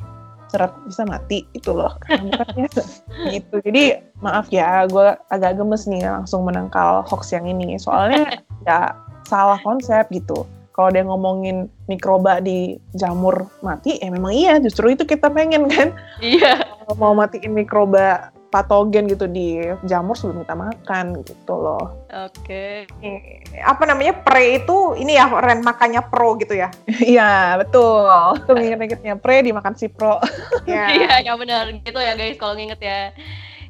serat 0.54 0.70
bisa 0.86 1.02
mati 1.02 1.42
itu 1.50 1.74
loh 1.74 1.90
kandungannya 2.06 2.70
gitu. 3.34 3.58
Jadi 3.58 3.98
maaf 4.22 4.46
ya, 4.54 4.86
gue 4.86 5.18
agak 5.34 5.58
gemes 5.58 5.90
nih 5.90 6.06
langsung 6.06 6.46
menangkal 6.46 7.02
hoax 7.10 7.34
yang 7.34 7.50
ini. 7.50 7.74
Soalnya 7.74 8.38
ya 8.70 8.94
salah 9.26 9.58
konsep 9.66 10.06
gitu. 10.14 10.46
Kalau 10.74 10.90
dia 10.90 11.06
ngomongin 11.06 11.70
mikroba 11.86 12.42
di 12.42 12.74
jamur 12.98 13.46
mati, 13.62 13.98
ya 13.98 14.10
memang 14.10 14.34
iya. 14.34 14.58
Justru 14.62 14.94
itu 14.94 15.02
kita 15.02 15.30
pengen 15.30 15.66
kan 15.70 15.94
Iya. 16.22 16.62
mau 16.98 17.14
matiin 17.14 17.54
mikroba 17.54 18.33
patogen 18.54 19.10
gitu 19.10 19.26
di 19.26 19.58
jamur 19.82 20.14
sebelum 20.14 20.46
kita 20.46 20.54
makan 20.54 21.26
gitu 21.26 21.54
loh. 21.58 22.06
Oke. 22.06 22.86
Eh, 23.02 23.42
apa 23.58 23.82
namanya 23.82 24.14
pre 24.22 24.62
itu 24.62 24.94
ini 24.94 25.18
ya 25.18 25.26
Ren 25.26 25.66
makannya 25.66 26.06
pro 26.06 26.38
gitu 26.38 26.54
ya. 26.54 26.70
Iya 27.02 27.58
betul. 27.58 28.06
Tuh 28.46 28.54
nginget-ngingetnya 28.54 29.18
pre 29.18 29.42
dimakan 29.42 29.74
si 29.74 29.90
pro. 29.90 30.22
Ya. 30.70 30.86
Iya, 30.94 31.26
ya 31.26 31.32
benar. 31.34 31.66
Gitu 31.74 31.98
ya 31.98 32.14
guys 32.14 32.38
kalau 32.38 32.54
nginget 32.54 32.78
ya. 32.78 33.10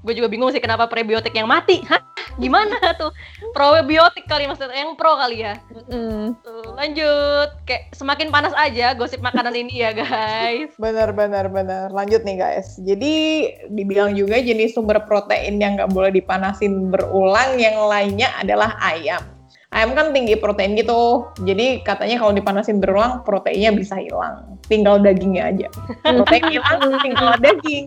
Gue 0.05 0.13
juga 0.13 0.29
bingung 0.29 0.53
sih 0.53 0.61
kenapa 0.61 0.85
prebiotik 0.85 1.33
yang 1.33 1.49
mati. 1.49 1.81
Hah? 1.89 2.05
Gimana 2.37 2.77
tuh? 3.01 3.09
Probiotik 3.57 4.29
kali 4.29 4.45
maksudnya 4.45 4.77
yang 4.77 5.01
pro 5.01 5.17
kali 5.17 5.49
ya. 5.49 5.57
Mm. 5.89 6.37
Tuh, 6.45 6.77
lanjut. 6.77 7.49
Kayak 7.65 7.97
semakin 7.97 8.29
panas 8.29 8.53
aja 8.53 8.93
gosip 8.93 9.25
makanan 9.25 9.57
ini 9.57 9.81
ya 9.81 9.97
guys. 9.97 10.77
Benar, 10.77 11.17
benar, 11.17 11.49
benar. 11.49 11.89
Lanjut 11.89 12.21
nih 12.21 12.37
guys. 12.37 12.77
Jadi 12.85 13.49
dibilang 13.73 14.13
juga 14.13 14.37
jenis 14.37 14.77
sumber 14.77 15.01
protein 15.09 15.57
yang 15.57 15.81
nggak 15.81 15.91
boleh 15.91 16.13
dipanasin 16.13 16.93
berulang 16.93 17.57
yang 17.57 17.81
lainnya 17.89 18.29
adalah 18.37 18.77
ayam. 18.85 19.34
Ayam 19.75 19.91
kan 19.93 20.15
tinggi 20.15 20.39
protein 20.39 20.79
gitu. 20.79 21.27
Jadi 21.43 21.83
katanya 21.83 22.23
kalau 22.23 22.33
dipanasin 22.33 22.79
berulang 22.79 23.27
proteinnya 23.27 23.75
bisa 23.75 23.99
hilang. 23.99 24.57
Tinggal 24.71 25.03
dagingnya 25.03 25.51
aja. 25.51 25.69
Protein 26.01 26.45
hilang, 26.55 26.81
tinggal 27.03 27.35
daging. 27.43 27.85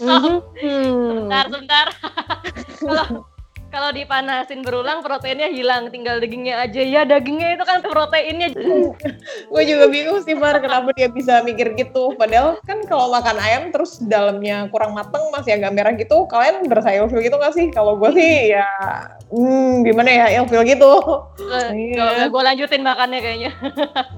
Hmm. 0.00 0.40
Sebentar, 0.58 1.44
sebentar. 1.52 1.86
Kalau 2.80 3.28
kalau 3.68 3.92
dipanasin 3.92 4.64
berulang 4.64 5.04
proteinnya 5.04 5.52
hilang, 5.52 5.92
tinggal 5.92 6.16
dagingnya 6.16 6.64
aja. 6.64 6.80
Ya 6.80 7.04
dagingnya 7.04 7.52
itu 7.60 7.64
kan 7.68 7.84
proteinnya. 7.84 8.48
Gue 9.52 9.62
juga 9.68 9.92
bingung 9.92 10.24
sih 10.24 10.32
Mar, 10.32 10.56
kenapa 10.64 10.88
dia 10.96 11.12
bisa 11.12 11.44
mikir 11.44 11.76
gitu. 11.76 12.16
Padahal 12.16 12.56
kan 12.64 12.80
kalau 12.88 13.12
makan 13.12 13.36
ayam 13.36 13.68
terus 13.68 14.00
dalamnya 14.00 14.72
kurang 14.72 14.96
mateng 14.96 15.20
masih 15.36 15.60
agak 15.60 15.76
merah 15.76 15.92
gitu, 16.00 16.24
kalian 16.32 16.64
berasa 16.64 16.96
ilfil 16.96 17.20
gitu 17.20 17.36
gak 17.36 17.52
sih? 17.52 17.68
Kalau 17.68 18.00
gue 18.00 18.08
sih 18.16 18.56
ya, 18.56 18.64
hmm, 19.32 19.84
gimana 19.84 20.10
ya 20.10 20.26
ilfil 20.40 20.62
gitu. 20.64 20.92
Iya. 21.48 22.28
Gue 22.28 22.42
lanjutin 22.42 22.82
makannya 22.84 23.20
kayaknya. 23.20 23.52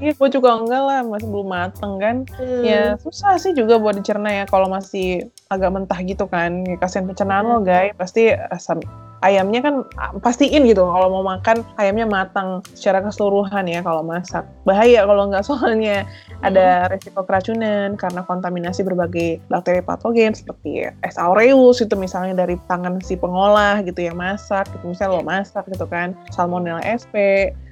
Iya, 0.01 0.17
gue 0.17 0.29
juga 0.33 0.57
enggak 0.57 0.81
lah, 0.81 1.01
masih 1.05 1.29
belum 1.29 1.49
mateng 1.53 1.93
kan. 2.01 2.17
Hmm. 2.41 2.65
Ya 2.65 2.97
susah 2.97 3.37
sih 3.37 3.53
juga 3.53 3.77
buat 3.77 3.99
dicerna 4.01 4.33
ya 4.33 4.45
kalau 4.49 4.71
masih 4.73 5.29
agak 5.53 5.71
mentah 5.71 6.01
gitu 6.01 6.25
kan. 6.25 6.65
Ya, 6.65 6.81
kasihan 6.81 7.05
pencernaan 7.05 7.45
lo 7.45 7.61
guys, 7.61 7.93
pasti 8.01 8.33
asam 8.33 8.81
ayamnya 9.21 9.61
kan 9.61 9.75
ah, 10.01 10.17
pastiin 10.17 10.65
gitu 10.65 10.85
kalau 10.85 11.09
mau 11.21 11.25
makan 11.25 11.63
ayamnya 11.77 12.09
matang 12.09 12.65
secara 12.73 13.05
keseluruhan 13.05 13.69
ya 13.69 13.81
kalau 13.85 14.01
masak. 14.05 14.45
Bahaya 14.65 15.05
kalau 15.05 15.29
nggak 15.29 15.45
soalnya 15.45 16.09
ada 16.41 16.89
resiko 16.89 17.25
keracunan 17.25 17.95
karena 18.01 18.25
kontaminasi 18.25 18.81
berbagai 18.85 19.41
bakteri 19.53 19.85
patogen 19.85 20.33
seperti 20.33 20.89
S. 21.05 21.21
aureus 21.21 21.85
itu 21.85 21.93
misalnya 21.97 22.45
dari 22.45 22.57
tangan 22.65 23.01
si 23.05 23.17
pengolah 23.17 23.85
gitu 23.85 24.09
yang 24.09 24.17
masak, 24.17 24.69
gitu 24.73 24.93
misalnya 24.97 25.21
lo 25.21 25.25
masak 25.25 25.65
gitu 25.69 25.85
kan, 25.85 26.17
salmonella 26.33 26.81
sp 26.97 27.15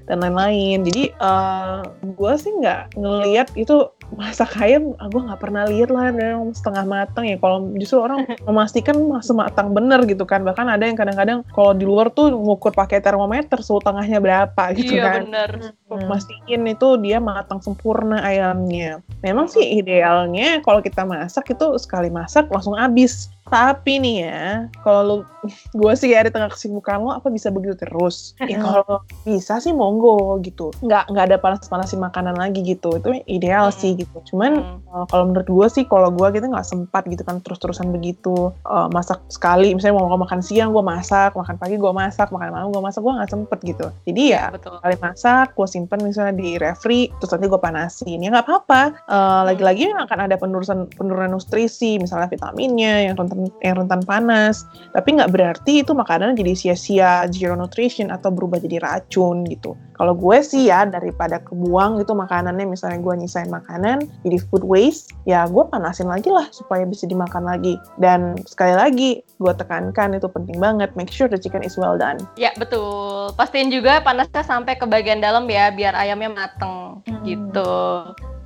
dan 0.09 0.25
lain-lain. 0.25 0.85
Jadi 0.89 1.13
uh, 1.21 1.85
gue 2.17 2.33
sih 2.41 2.53
nggak 2.61 2.97
ngelihat 2.97 3.49
itu 3.57 3.89
masak 4.15 4.57
ayam, 4.59 4.97
ah, 4.97 5.07
gue 5.07 5.21
nggak 5.21 5.41
pernah 5.41 5.69
lihat 5.69 5.93
lah 5.93 6.09
yang 6.11 6.51
setengah 6.55 6.85
matang 6.85 7.25
ya. 7.29 7.37
Kalau 7.37 7.69
justru 7.77 8.01
orang 8.01 8.25
memastikan 8.49 8.97
masih 8.97 9.35
matang 9.37 9.77
bener 9.77 10.03
gitu 10.09 10.25
kan. 10.25 10.43
Bahkan 10.43 10.67
ada 10.69 10.85
yang 10.85 10.97
kadang-kadang 10.97 11.45
kalau 11.53 11.73
di 11.77 11.85
luar 11.85 12.09
tuh 12.09 12.33
ngukur 12.33 12.73
pakai 12.73 13.05
termometer 13.05 13.61
suhu 13.61 13.85
tengahnya 13.85 14.19
berapa 14.19 14.63
gitu 14.73 14.97
iya 14.97 15.05
kan. 15.05 15.21
bener. 15.29 15.51
Untuk 15.89 16.05
mastiin 16.05 16.63
itu 16.69 16.89
dia 17.01 17.17
matang 17.19 17.61
sempurna 17.61 18.21
ayamnya. 18.21 19.01
Memang 19.21 19.49
sih 19.49 19.65
idealnya 19.65 20.61
kalau 20.61 20.81
kita 20.81 21.03
masak 21.03 21.49
itu 21.53 21.67
sekali 21.77 22.09
masak 22.09 22.49
langsung 22.49 22.77
habis. 22.77 23.29
Tapi 23.49 23.97
nih 23.97 24.29
ya, 24.29 24.45
kalau 24.85 25.01
lu, 25.09 25.17
gue 25.81 25.93
sih 25.97 26.13
ya 26.13 26.21
di 26.21 26.29
tengah 26.29 26.53
kesibukan 26.53 27.01
lo, 27.01 27.17
apa 27.17 27.33
bisa 27.33 27.49
begitu 27.49 27.81
terus? 27.81 28.37
Ya 28.45 28.61
kalau 28.61 29.01
bisa 29.25 29.57
sih 29.57 29.73
monggo 29.73 30.37
gitu. 30.45 30.69
Nggak 30.85 31.09
nggak 31.09 31.25
ada 31.33 31.37
panas-panasin 31.41 31.97
makanan 31.97 32.37
lagi 32.37 32.61
gitu. 32.61 33.01
Itu 33.01 33.17
ideal 33.25 33.73
Hmm. 33.73 33.81
sih 33.81 33.97
gitu. 33.99 34.35
Cuman 34.35 34.63
Hmm. 34.63 34.81
uh, 34.95 35.07
kalau 35.11 35.35
menurut 35.35 35.49
gue 35.51 35.67
sih, 35.69 35.85
kalau 35.85 36.15
gue 36.15 36.29
gitu 36.39 36.47
nggak 36.47 36.67
sempat 36.67 37.03
gitu 37.11 37.23
kan 37.27 37.43
terus-terusan 37.43 37.91
begitu. 37.91 38.55
Uh, 38.63 38.87
masak 38.95 39.19
sekali, 39.29 39.75
misalnya 39.75 39.99
mau 39.99 40.15
makan 40.15 40.39
siang 40.39 40.71
gue 40.71 40.85
masak, 40.85 41.35
makan 41.35 41.59
pagi 41.59 41.75
gue 41.77 41.93
masak, 41.93 42.31
makan 42.31 42.55
malam 42.55 42.69
gue 42.71 42.83
masak, 42.83 43.03
gue 43.03 43.13
nggak 43.13 43.31
sempet 43.31 43.59
gitu. 43.67 43.87
Jadi 44.07 44.23
ya 44.33 44.55
Betul. 44.55 44.79
kali 44.79 44.97
masak, 45.03 45.53
gue 45.59 45.67
simpen 45.67 46.01
misalnya 46.07 46.35
di 46.39 46.57
refri, 46.57 47.11
terus 47.19 47.35
nanti 47.35 47.47
gue 47.51 47.61
panasin. 47.61 48.19
Ya 48.23 48.29
nggak 48.31 48.47
apa-apa. 48.47 48.83
Uh, 49.11 49.43
Lagi-lagi 49.49 49.91
akan 49.91 50.19
ada 50.31 50.37
penurunan 50.39 50.87
penurunan 50.95 51.35
nutrisi, 51.35 51.99
misalnya 51.99 52.31
vitaminnya 52.31 53.11
yang 53.11 53.15
rentan 53.19 53.51
yang 53.65 53.75
rentan 53.83 54.03
panas. 54.07 54.63
Tapi 54.95 55.19
nggak 55.19 55.31
berarti 55.35 55.83
itu 55.83 55.93
makanan 55.97 56.39
jadi 56.39 56.53
sia-sia 56.55 57.27
zero 57.33 57.59
nutrition 57.59 58.13
atau 58.15 58.31
berubah 58.31 58.63
jadi 58.63 58.79
racun 58.79 59.43
gitu. 59.49 59.75
Kalau 59.99 60.15
gue 60.15 60.39
sih 60.47 60.71
ya 60.71 60.87
daripada 60.87 61.43
kebuang 61.43 61.99
gitu 61.99 62.15
makanannya, 62.15 62.71
misalnya 62.71 63.03
gue 63.03 63.15
nyisain 63.19 63.51
makanan 63.51 64.07
jadi 64.23 64.39
food 64.47 64.63
waste, 64.63 65.11
ya 65.27 65.45
gue 65.51 65.65
panasin 65.67 66.07
lagi 66.07 66.31
lah 66.31 66.47
supaya 66.55 66.87
bisa 66.87 67.05
dimakan 67.11 67.51
lagi. 67.51 67.75
Dan 67.99 68.39
sekali 68.47 68.79
lagi 68.79 69.11
gue 69.43 69.53
tekankan 69.59 70.15
itu 70.15 70.31
penting 70.31 70.63
banget, 70.63 70.95
make 70.95 71.11
sure 71.11 71.27
the 71.27 71.35
chicken 71.35 71.67
is 71.67 71.75
well 71.75 71.99
done. 71.99 72.23
Ya 72.39 72.55
betul. 72.55 73.35
Pastiin 73.35 73.75
juga 73.75 73.99
panasnya 74.01 74.47
sampai 74.47 74.79
ke 74.79 74.87
bagian 74.87 75.19
dalam 75.19 75.51
ya, 75.51 75.75
biar 75.75 75.99
ayamnya 75.99 76.31
mateng 76.31 77.03
Hmm. 77.05 77.23
gitu. 77.27 77.75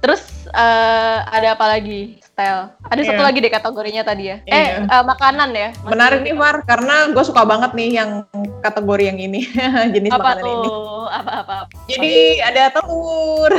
Terus 0.03 0.23
eh, 0.51 1.19
ada 1.23 1.55
apa 1.55 1.65
lagi? 1.69 2.19
Style. 2.21 2.75
Ada 2.83 3.01
satu 3.05 3.23
Iya. 3.23 3.29
lagi 3.29 3.39
deh 3.39 3.53
kategorinya 3.53 4.03
tadi 4.03 4.25
ya. 4.27 4.37
Iya. 4.43 4.53
Eh 4.53 4.69
eh, 4.83 5.05
makanan 5.05 5.49
ya. 5.53 5.69
Masih- 5.71 5.89
Menarik 5.89 6.21
nih 6.23 6.35
Mar, 6.35 6.57
karena 6.63 7.07
gue 7.09 7.23
suka 7.23 7.45
banget 7.45 7.71
nih 7.73 7.91
yang 7.95 8.11
kategori 8.59 9.05
yang 9.07 9.19
ini, 9.21 9.41
jenis 9.95 10.11
Apa 10.11 10.19
makanan 10.35 10.43
tuh? 10.43 10.51
ini. 10.51 10.69
Apa-apa? 11.13 11.57
Jadi 11.87 12.15
ada 12.41 12.63
telur. 12.73 13.53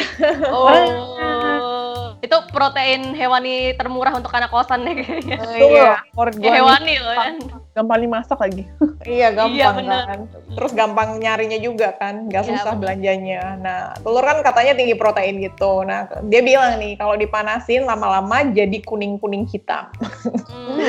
Oh. 0.50 0.68
protein 2.64 3.12
hewani 3.12 3.56
termurah 3.76 4.16
untuk 4.16 4.32
anak 4.32 4.48
kosan 4.48 4.88
deh 4.88 4.96
kayaknya. 4.96 5.36
iya, 5.54 5.92
Favorit 6.10 6.34
Ya, 6.34 6.40
gue 6.40 6.52
hewani 6.56 6.94
loh 6.98 7.12
kan. 7.14 7.36
gampang 7.74 8.00
dimasak 8.00 8.40
lagi. 8.40 8.64
iya 9.10 9.28
gampang 9.30 9.52
Iya, 9.54 9.68
bener. 9.76 10.04
kan. 10.08 10.20
Terus 10.54 10.72
gampang 10.72 11.10
nyarinya 11.18 11.60
juga 11.60 11.92
kan, 11.94 12.32
nggak 12.32 12.40
Iya, 12.42 12.50
susah 12.50 12.72
bener. 12.72 12.82
belanjanya. 12.82 13.42
Nah, 13.60 13.80
telur 14.00 14.24
kan 14.24 14.38
katanya 14.42 14.74
tinggi 14.74 14.96
protein 14.96 15.36
gitu. 15.38 15.84
Nah, 15.84 16.00
dia 16.24 16.40
bilang 16.40 16.80
nih 16.80 16.96
kalau 16.96 17.14
dipanasin 17.14 17.84
lama-lama 17.84 18.48
jadi 18.48 18.80
kuning-kuning 18.80 19.44
hitam. 19.46 19.92
Hmm. 20.48 20.80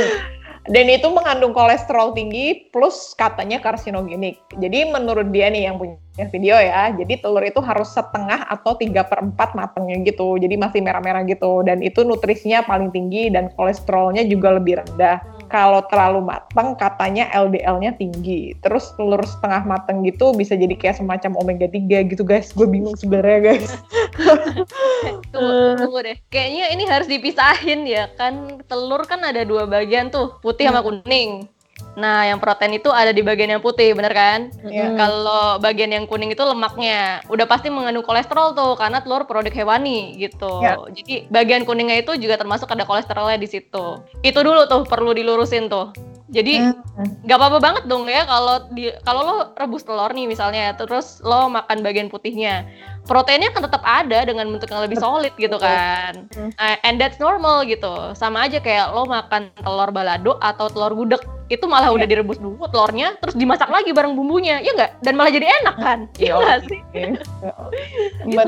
Dan 0.65 0.89
itu 0.89 1.05
mengandung 1.13 1.53
kolesterol 1.53 2.17
tinggi 2.17 2.73
plus 2.73 3.13
katanya 3.21 3.61
karsinogenik. 3.61 4.41
Jadi 4.57 4.89
menurut 4.89 5.29
dia 5.29 5.53
nih 5.53 5.69
yang 5.69 5.77
punya 5.77 6.01
video 6.33 6.57
ya, 6.57 6.89
jadi 6.95 7.21
telur 7.21 7.45
itu 7.45 7.61
harus 7.61 7.93
setengah 7.93 8.49
atau 8.49 8.73
3 8.73 8.89
per 9.05 9.21
4 9.21 9.59
matangnya 9.59 10.01
gitu. 10.09 10.41
Jadi 10.41 10.57
masih 10.57 10.81
merah-merah 10.81 11.29
gitu. 11.29 11.61
Dan 11.67 11.85
itu 11.85 12.01
nutrisinya 12.01 12.65
paling 12.65 12.89
tinggi 12.95 13.29
dan 13.29 13.53
kolesterolnya 13.53 14.25
juga 14.25 14.57
lebih 14.57 14.81
rendah. 14.81 15.21
Kalau 15.49 15.85
terlalu 15.89 16.25
matang 16.25 16.77
katanya 16.77 17.29
LDL-nya 17.33 17.97
tinggi. 17.97 18.57
Terus 18.61 18.93
telur 18.95 19.21
setengah 19.23 19.65
matang 19.65 20.03
gitu 20.03 20.33
bisa 20.35 20.55
jadi 20.55 20.73
kayak 20.75 20.99
semacam 21.01 21.39
omega 21.41 21.67
3 21.71 22.11
gitu 22.11 22.23
guys. 22.23 22.51
Gue 22.53 22.69
bingung 22.69 22.97
sebenarnya 22.99 23.41
guys. 23.55 23.71
Tunggu, 25.35 25.75
tunggu 25.77 25.99
deh. 26.07 26.17
Kayaknya 26.31 26.65
ini 26.71 26.85
harus 26.87 27.11
dipisahin 27.11 27.85
ya 27.85 28.07
kan. 28.15 28.63
Telur 28.71 29.03
kan 29.05 29.21
ada 29.27 29.43
dua 29.43 29.67
bagian 29.67 30.09
tuh, 30.09 30.39
putih 30.41 30.71
sama 30.71 30.81
kuning. 30.81 31.51
Nah, 31.95 32.27
yang 32.27 32.43
protein 32.43 32.75
itu 32.75 32.91
ada 32.91 33.15
di 33.15 33.23
bagian 33.23 33.55
yang 33.55 33.63
putih, 33.63 33.95
bener 33.95 34.11
kan? 34.11 34.51
Iya. 34.67 34.99
Kalau 34.99 35.63
bagian 35.63 35.95
yang 35.95 36.11
kuning 36.11 36.35
itu 36.35 36.43
lemaknya, 36.43 37.23
udah 37.31 37.47
pasti 37.47 37.71
mengandung 37.71 38.03
kolesterol 38.03 38.55
tuh, 38.55 38.75
karena 38.75 38.99
telur 38.99 39.27
produk 39.27 39.55
hewani 39.55 40.19
gitu. 40.19 40.63
Ya. 40.63 40.75
Jadi 40.91 41.31
bagian 41.31 41.63
kuningnya 41.63 42.03
itu 42.03 42.19
juga 42.19 42.35
termasuk 42.39 42.67
ada 42.71 42.83
kolesterolnya 42.83 43.39
di 43.39 43.47
situ. 43.47 44.03
Itu 44.27 44.39
dulu 44.43 44.67
tuh 44.67 44.83
perlu 44.87 45.15
dilurusin 45.15 45.71
tuh. 45.71 45.95
Jadi 46.35 46.55
Hmm. 46.95 47.11
nggak 47.27 47.39
apa-apa 47.39 47.59
banget 47.63 47.83
dong 47.87 48.07
ya 48.11 48.27
kalau 48.27 48.67
di 48.75 48.91
kalau 49.07 49.23
lo 49.23 49.37
rebus 49.55 49.87
telur 49.87 50.11
nih 50.11 50.27
misalnya, 50.27 50.75
terus 50.75 51.23
lo 51.23 51.47
makan 51.47 51.83
bagian 51.83 52.11
putihnya, 52.11 52.67
proteinnya 53.07 53.55
kan 53.55 53.63
tetap 53.67 53.83
ada 53.83 54.27
dengan 54.27 54.51
bentuk 54.51 54.71
yang 54.71 54.83
lebih 54.83 54.99
solid 54.99 55.31
gitu 55.39 55.55
kan. 55.59 56.27
Hmm. 56.35 56.51
Uh, 56.59 56.77
and 56.83 56.99
that's 56.99 57.23
normal 57.23 57.63
gitu. 57.63 58.15
Sama 58.19 58.51
aja 58.51 58.59
kayak 58.59 58.91
lo 58.95 59.07
makan 59.07 59.55
telur 59.63 59.91
balado 59.95 60.39
atau 60.43 60.67
telur 60.71 60.95
gudeg 60.95 61.23
itu 61.53 61.69
malah 61.69 61.93
udah 61.93 62.09
direbus 62.09 62.41
dulu 62.41 62.65
telurnya, 62.73 63.21
terus 63.21 63.37
dimasak 63.37 63.69
lagi 63.69 63.93
bareng 63.93 64.17
bumbunya, 64.17 64.65
ya 64.65 64.73
nggak? 64.75 65.05
Dan 65.05 65.13
malah 65.21 65.29
jadi 65.29 65.47
enak 65.63 65.77
kan? 65.77 65.99
Iya 66.17 66.41
nggak 66.41 66.59
sih? 66.67 66.81
Gitu 66.95 67.21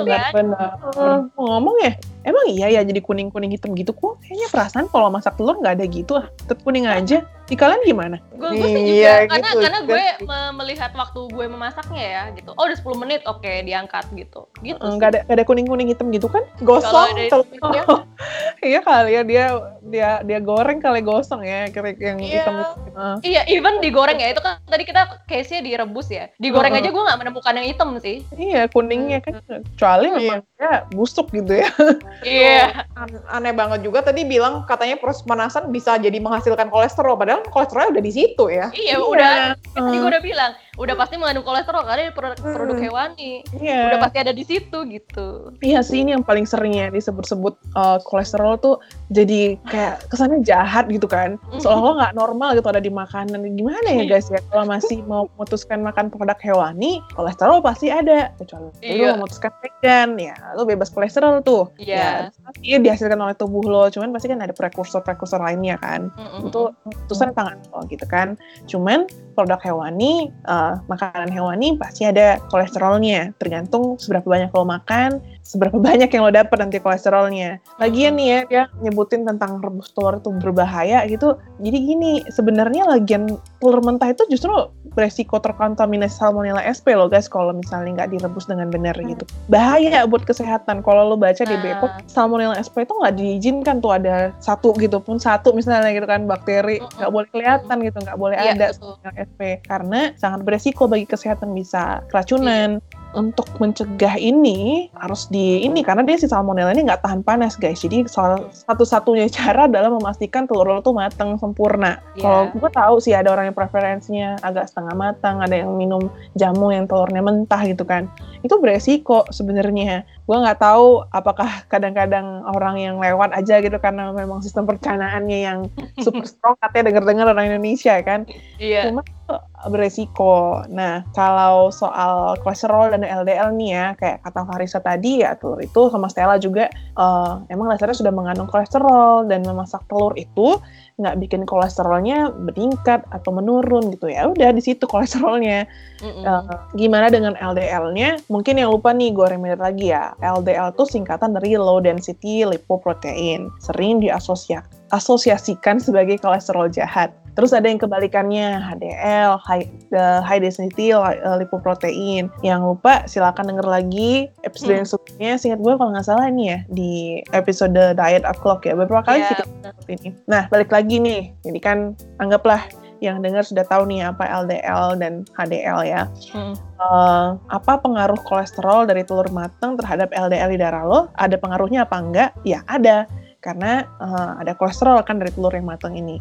kan? 0.09 0.33
Benar-benar. 0.33 0.71
Eh, 0.97 1.19
ngomong 1.37 1.77
ya, 1.85 1.93
emang 2.27 2.45
iya 2.49 2.67
ya 2.69 2.83
jadi 2.83 2.99
kuning-kuning 2.99 3.49
hitam 3.49 3.73
gitu 3.73 3.91
kok. 3.91 4.19
Kayaknya 4.21 4.49
perasaan 4.51 4.87
kalau 4.91 5.09
masak 5.09 5.35
telur 5.35 5.57
nggak 5.57 5.79
ada 5.79 5.87
gitu 5.87 6.13
ah. 6.15 6.27
Tetap 6.37 6.59
kuning 6.61 6.85
aja. 6.85 7.23
Di 7.47 7.55
kalian 7.55 7.79
gimana? 7.87 8.19
gue 8.35 8.51
sih 8.59 8.75
juga 8.75 8.83
Iya, 8.83 9.15
karena 9.31 9.49
gitu. 9.49 9.61
karena 9.63 9.79
gue 9.81 10.05
me- 10.27 10.55
melihat 10.59 10.91
waktu 10.93 11.31
gue 11.31 11.47
memasaknya 11.47 12.03
ya 12.03 12.23
gitu 12.35 12.51
oh 12.51 12.67
udah 12.67 12.75
10 12.75 12.99
menit 12.99 13.23
oke 13.23 13.47
diangkat 13.63 14.03
gitu 14.13 14.51
gitu 14.61 14.83
Nggak 14.83 15.09
ada 15.09 15.19
nggak 15.25 15.37
ada 15.39 15.45
kuning-kuning 15.47 15.87
hitam 15.87 16.11
gitu 16.11 16.27
kan? 16.27 16.43
Gosong 16.59 17.07
telurnya. 17.31 17.83
iya 18.67 18.83
kali 18.83 19.11
ya 19.13 19.23
dia 19.23 19.45
dia 19.81 20.09
dia 20.21 20.39
goreng 20.43 20.83
kali 20.83 20.99
gosong 21.01 21.47
ya 21.47 21.71
kira 21.71 21.95
yang 21.95 22.19
Iya. 22.19 22.43
hitam. 22.43 22.55
Eh, 22.59 23.17
Iya, 23.23 23.43
even 23.47 23.79
digoreng 23.79 24.19
ya. 24.19 24.35
Itu 24.35 24.43
kan 24.43 24.59
tadi 24.67 24.83
kita 24.83 25.23
case-nya 25.25 25.63
direbus 25.63 26.11
ya. 26.11 26.27
Digoreng 26.37 26.75
Heeh. 26.75 26.83
aja 26.83 26.91
gue 26.91 27.03
nggak 27.07 27.21
menemukan 27.21 27.55
yang 27.55 27.69
hitam 27.69 27.89
sih. 27.97 28.27
iya 28.35 28.67
kuningnya 28.67 29.23
kan 29.23 29.39
kecuali 29.41 30.11
memang 30.11 30.43
dia 30.59 30.83
busuk 30.91 31.31
gitu 31.31 31.63
ya. 31.63 31.71
Iya. 32.25 32.87
An- 32.97 33.25
aneh 33.29 33.53
banget 33.53 33.85
juga 33.85 34.01
tadi 34.01 34.25
bilang 34.25 34.65
katanya 34.65 34.97
proses 34.97 35.21
pemanasan 35.21 35.69
bisa 35.69 36.01
jadi 36.01 36.17
menghasilkan 36.17 36.73
kolesterol 36.73 37.19
padahal 37.19 37.45
kolesterolnya 37.53 37.99
udah 37.99 38.05
di 38.05 38.13
situ 38.15 38.45
ya 38.49 38.73
Iya, 38.73 38.97
udah. 39.03 39.35
Tadi 39.77 39.97
Eh, 39.97 40.01
gue 40.01 40.09
udah 40.09 40.23
bilang, 40.25 40.53
udah 40.77 40.95
pasti 40.95 41.17
mengandung 41.17 41.45
kolesterol 41.45 41.83
karena 41.85 42.13
produk, 42.13 42.37
Hmm. 42.41 42.55
produk 42.55 42.77
hewani. 42.77 43.41
Iya. 43.57 43.93
Udah 43.93 44.01
pasti 44.05 44.19
ada 44.21 44.33
di 44.33 44.45
situ 44.45 44.79
gitu. 44.87 45.57
Iya 45.65 45.81
sih 45.81 46.05
ini 46.05 46.13
yang 46.13 46.25
paling 46.25 46.45
sering 46.45 46.77
ya 46.77 46.93
disebut-sebut 46.93 47.57
uh, 47.75 47.99
kolesterol 48.05 48.61
tuh 48.61 48.77
jadi 49.09 49.57
kayak 49.69 50.09
kesannya 50.13 50.45
jahat 50.45 50.89
gitu 50.93 51.09
kan. 51.09 51.41
Seolah-olah 51.61 51.95
nggak 51.97 52.15
normal 52.15 52.53
gitu 52.55 52.69
ada 52.69 52.83
di 52.83 52.93
makanan. 52.93 53.41
Gimana 53.57 53.89
ya 53.89 54.05
guys 54.05 54.29
ya 54.29 54.41
kalau 54.53 54.69
masih 54.69 55.01
mau 55.09 55.29
memutuskan 55.37 55.81
makan 55.81 56.13
produk 56.13 56.37
hewani, 56.45 57.01
kolesterol 57.17 57.65
pasti 57.65 57.89
ada. 57.89 58.31
Kecuali 58.37 58.69
Iya. 58.85 59.17
lu 59.17 59.25
memutuskan 59.25 59.53
vegan 59.65 60.21
ya, 60.21 60.37
lu 60.55 60.69
bebas 60.69 60.93
kolesterol 60.93 61.41
tuh. 61.41 61.73
Iya. 61.81 62.29
Ya, 62.29 62.45
pasti 62.45 62.77
dihasilkan 62.77 63.17
oleh 63.17 63.33
tubuh 63.33 63.65
lo, 63.65 63.89
cuman 63.89 64.13
pasti 64.13 64.29
kan 64.29 64.45
ada 64.45 64.53
prekursor-prekursor 64.53 65.41
lainnya 65.41 65.81
kan. 65.81 66.13
Mm-mm. 66.15 66.53
Itu 66.53 66.77
keputusan 66.85 67.33
tangan 67.33 67.57
lo 67.73 67.81
gitu 67.89 68.05
kan. 68.05 68.37
Cuman 68.69 69.09
produk 69.37 69.61
hewani, 69.61 70.33
uh, 70.49 70.81
makanan 70.89 71.29
hewani 71.29 71.77
pasti 71.77 72.09
ada 72.09 72.41
kolesterolnya. 72.49 73.37
Tergantung 73.37 74.01
seberapa 74.01 74.25
banyak 74.25 74.49
lo 74.51 74.65
makan, 74.65 75.21
seberapa 75.45 75.77
banyak 75.93 76.09
yang 76.09 76.25
lo 76.25 76.33
dapat 76.33 76.57
nanti 76.57 76.81
kolesterolnya. 76.81 77.61
Lagian 77.77 78.17
nih 78.17 78.27
ya, 78.27 78.41
dia 78.49 78.63
nyebutin 78.81 79.29
tentang 79.29 79.61
rebus 79.61 79.93
telur 79.93 80.17
itu 80.17 80.33
berbahaya 80.41 81.05
gitu. 81.05 81.37
Jadi 81.61 81.79
gini, 81.79 82.13
sebenarnya 82.33 82.89
lagian 82.89 83.29
telur 83.61 83.85
mentah 83.85 84.17
itu 84.17 84.25
justru 84.33 84.73
beresiko 84.97 85.37
terkontaminasi 85.37 86.17
salmonella 86.17 86.65
SP 86.65 86.97
loh 86.97 87.05
guys 87.05 87.29
kalau 87.29 87.53
misalnya 87.53 88.01
nggak 88.01 88.17
direbus 88.17 88.49
dengan 88.49 88.73
benar 88.73 88.97
gitu. 88.97 89.29
Bahaya 89.53 90.09
buat 90.09 90.25
kesehatan. 90.25 90.81
Kalau 90.81 91.13
lo 91.13 91.21
baca 91.21 91.45
di 91.45 91.53
Ah. 91.53 91.61
Bepom, 91.61 91.91
salmonella 92.09 92.57
SP 92.57 92.89
itu 92.89 92.97
nggak 92.97 93.15
diizinkan 93.17 93.77
tuh 93.85 93.93
ada 93.93 94.33
satu 94.41 94.73
gitu 94.81 94.97
pun 94.97 95.21
satu 95.21 95.53
misalnya 95.53 95.93
gitu 95.93 96.07
kan 96.07 96.25
bakteri 96.25 96.81
Mm-mm. 96.81 96.97
nggak 96.97 97.11
boleh 97.13 97.29
kelihatan 97.29 97.77
gitu 97.83 97.99
nggak 98.01 98.17
boleh 98.17 98.37
Iya, 98.37 98.53
ada 98.55 98.67
betul. 98.73 98.97
salmonella 99.03 99.26
SP 99.35 99.61
karena 99.67 100.15
sangat 100.15 100.47
beresiko 100.47 100.87
bagi 100.87 101.05
kesehatan 101.05 101.53
bisa 101.53 102.01
keracunan. 102.09 102.79
Untuk 103.15 103.49
mencegah 103.63 104.19
ini 104.19 104.91
harus 104.99 105.31
di 105.31 105.63
ini 105.65 105.81
karena 105.87 106.03
dia 106.03 106.19
si 106.19 106.29
salmonella 106.29 106.75
ini 106.75 106.87
nggak 106.89 107.03
tahan 107.07 107.23
panas 107.23 107.55
guys. 107.57 107.81
Jadi 107.81 108.05
salah 108.11 108.43
satu-satunya 108.51 109.31
cara 109.37 109.71
adalah 109.71 109.91
memastikan 109.93 110.45
telur 110.45 110.69
lo 110.69 110.81
tuh 110.83 110.95
matang 110.95 111.39
sempurna. 111.39 112.03
Iya. 112.19 112.23
Kalau 112.23 112.43
gue 112.53 112.71
tahu 112.71 112.95
sih 113.01 113.15
ada 113.17 113.33
orang 113.33 113.53
yang 113.53 113.57
preferensinya 113.57 114.37
agak 114.43 114.69
setengah 114.69 114.95
matang, 114.99 115.41
ada 115.41 115.55
yang 115.55 115.73
minum 115.75 116.11
jamu 116.37 116.75
yang 116.75 116.85
telurnya 116.91 117.23
mentah 117.23 117.63
gitu 117.65 117.87
kan. 117.87 118.11
Itu 118.43 118.59
beresiko 118.59 119.25
sebenarnya. 119.33 120.05
Gue 120.27 120.37
nggak 120.43 120.59
tahu 120.59 121.07
apakah 121.15 121.65
kadang-kadang 121.71 122.43
orang 122.47 122.77
yang 122.83 122.97
lewat 122.99 123.33
aja 123.33 123.63
gitu 123.63 123.79
karena 123.79 124.11
memang 124.11 124.43
sistem 124.43 124.67
perencanaannya 124.67 125.39
yang 125.39 125.59
super 126.03 126.27
strong 126.31 126.59
katanya 126.59 126.91
denger-dengar 126.91 127.27
orang 127.31 127.55
Indonesia 127.55 127.95
kan 128.03 128.27
Iya. 128.57 128.91
Cuma 128.91 129.03
itu 129.05 129.26
beresiko. 129.67 130.63
Nah, 130.71 131.03
kalau 131.11 131.75
soal 131.75 132.39
kolesterol 132.47 132.95
dan 132.95 133.03
LDL 133.03 133.51
nih 133.59 133.71
ya, 133.75 133.87
kayak 133.99 134.23
kata 134.23 134.47
Farisa 134.47 134.79
tadi 134.79 135.27
ya, 135.27 135.35
telur 135.35 135.59
itu 135.59 135.91
sama 135.91 136.07
Stella 136.07 136.39
juga 136.39 136.71
eh, 136.73 137.33
emang 137.51 137.67
dasarnya 137.75 137.99
sudah 137.99 138.13
mengandung 138.15 138.47
kolesterol 138.47 139.27
dan 139.27 139.43
memasak 139.43 139.83
telur 139.91 140.15
itu 140.15 140.63
nggak 140.97 141.19
bikin 141.21 141.43
kolesterolnya 141.45 142.33
meningkat 142.39 143.05
atau 143.11 143.35
menurun 143.35 143.91
gitu 143.93 144.07
ya. 144.07 144.31
Udah 144.31 144.55
di 144.55 144.63
situ 144.63 144.87
kolesterolnya. 144.87 145.67
Mm-mm. 146.01 146.23
Eh, 146.23 146.57
gimana 146.79 147.11
dengan 147.11 147.35
LDL-nya? 147.35 148.31
Mungkin 148.31 148.63
yang 148.63 148.71
lupa 148.71 148.95
nih, 148.95 149.11
gue 149.11 149.27
reminder 149.27 149.59
lagi 149.59 149.91
ya. 149.91 150.15
LDL 150.23 150.71
itu 150.73 150.87
singkatan 150.87 151.35
dari 151.35 151.59
low 151.59 151.83
density 151.83 152.47
lipoprotein. 152.47 153.51
Sering 153.59 153.99
diasosiasikan 153.99 155.83
sebagai 155.83 156.23
kolesterol 156.23 156.71
jahat. 156.71 157.26
Terus 157.37 157.53
ada 157.53 157.69
yang 157.69 157.77
kebalikannya, 157.77 158.65
HDL, 158.65 159.37
high, 159.45 159.69
the 159.93 160.25
high 160.25 160.41
density 160.41 160.97
uh, 160.97 161.37
lipoprotein. 161.37 162.33
Yang 162.41 162.61
lupa 162.65 163.05
silakan 163.05 163.53
denger 163.53 163.69
lagi 163.69 164.33
episode 164.41 164.73
Hmm. 164.73 164.81
yang 164.81 164.89
sebelumnya. 164.89 165.33
Seingat 165.37 165.61
gue 165.61 165.75
kalau 165.77 165.91
nggak 165.93 166.07
salah 166.09 166.27
ini 166.33 166.45
ya, 166.57 166.59
di 166.73 167.21
episode 167.37 167.77
Diet 167.77 168.25
O'Clock 168.25 168.65
ya. 168.65 168.73
Beberapa 168.73 169.05
kali 169.05 169.21
Iya, 169.21 169.29
kita 169.37 169.45
ini. 169.93 170.09
Nah, 170.25 170.49
balik 170.49 170.73
lagi 170.73 170.97
nih. 170.97 171.37
Jadi 171.45 171.61
kan 171.61 171.93
anggaplah 172.17 172.65
yang 173.05 173.21
dengar 173.21 173.45
sudah 173.45 173.65
tahu 173.69 173.85
nih 173.93 174.09
apa 174.09 174.25
LDL 174.25 174.97
dan 174.97 175.29
HDL 175.37 175.85
ya. 175.85 176.09
Mm. 176.33 176.57
Eh, 176.57 177.29
apa 177.53 177.73
pengaruh 177.77 178.17
kolesterol 178.25 178.89
dari 178.89 179.05
telur 179.05 179.29
matang 179.29 179.77
terhadap 179.77 180.09
LDL 180.17 180.57
di 180.57 180.59
darah 180.61 180.85
lo? 180.89 181.13
Ada 181.21 181.37
pengaruhnya 181.37 181.85
apa 181.85 182.01
enggak? 182.01 182.31
Ya 182.49 182.65
ada, 182.65 183.05
karena 183.45 183.85
eh, 183.85 184.31
ada 184.41 184.57
kolesterol 184.57 185.05
kan 185.05 185.21
dari 185.21 185.29
telur 185.37 185.53
yang 185.53 185.69
matang 185.69 185.93
ini. 185.93 186.17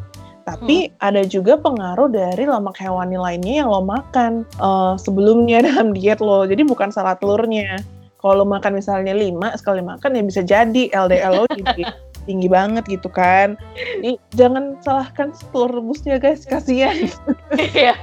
Tapi 0.45 0.93
ada 1.01 1.25
juga 1.25 1.57
pengaruh 1.57 2.05
dari 2.07 2.45
lemak 2.45 2.77
hewani 2.77 3.17
lainnya 3.17 3.65
yang 3.65 3.69
lo 3.69 3.81
makan 3.81 4.45
eh, 4.45 4.93
sebelumnya 4.95 5.61
dalam 5.67 5.91
diet 5.91 6.21
lo. 6.21 6.45
Jadi 6.45 6.61
bukan 6.63 6.89
salah 6.89 7.17
telurnya. 7.17 7.81
Kalau 8.21 8.41
lo 8.41 8.45
makan 8.45 8.77
misalnya 8.77 9.13
5 9.13 9.37
sekali 9.57 9.81
makan 9.81 10.09
ya 10.13 10.21
bisa 10.21 10.41
jadi 10.41 10.89
LDL 10.89 11.33
lo 11.35 11.45
jadi 11.61 11.83
tinggi 12.25 12.49
banget 12.49 12.85
gitu 12.85 13.05
kan. 13.05 13.53
Jadi 13.73 14.17
jangan 14.33 14.77
salahkan 14.81 15.29
telur 15.53 15.69
rebusnya 15.69 16.17
guys, 16.17 16.41
kasihan. 16.41 16.93
Iya. 17.53 17.93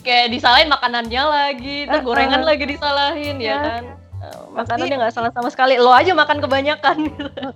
Kayak 0.00 0.32
disalahin 0.32 0.72
makanannya 0.72 1.22
lagi, 1.22 1.76
Uh-uh. 1.84 2.00
gorengan 2.00 2.42
lagi 2.42 2.64
disalahin 2.64 3.36
ya 3.38 3.48
Ya. 3.48 3.58
kan. 3.60 3.82
Eh, 4.22 4.38
Makanannya 4.56 4.96
nggak 5.02 5.12
salah 5.12 5.32
sama 5.34 5.52
sekali. 5.52 5.76
Lo 5.76 5.92
aja 5.92 6.12
makan 6.12 6.40
kebanyakan. 6.40 6.96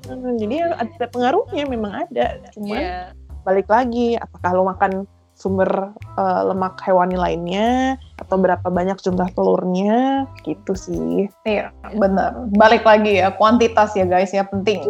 Hmm, 0.05 0.37
Jadi 0.37 0.57
ada 0.68 1.07
pengaruhnya 1.09 1.64
memang 1.64 1.92
ada. 2.05 2.42
Cuman 2.52 2.76
Iya. 2.76 3.00
Balik 3.47 3.71
lagi 3.71 4.19
apakah 4.19 4.51
lo 4.59 4.67
makan 4.67 5.07
sumber 5.37 5.93
eh, 6.17 6.43
lemak 6.49 6.81
hewani 6.83 7.15
lainnya 7.15 8.01
atau 8.19 8.41
berapa 8.41 8.65
banyak 8.67 8.97
jumlah 8.99 9.29
telurnya 9.37 10.25
gitu 10.43 10.73
sih 10.73 11.29
Iya, 11.45 11.71
bener. 11.95 12.51
Balik 12.57 12.83
lagi 12.83 13.21
ya, 13.21 13.31
kuantitas 13.37 13.95
ya 13.95 14.09
guys 14.09 14.33
ya 14.33 14.43
penting. 14.49 14.83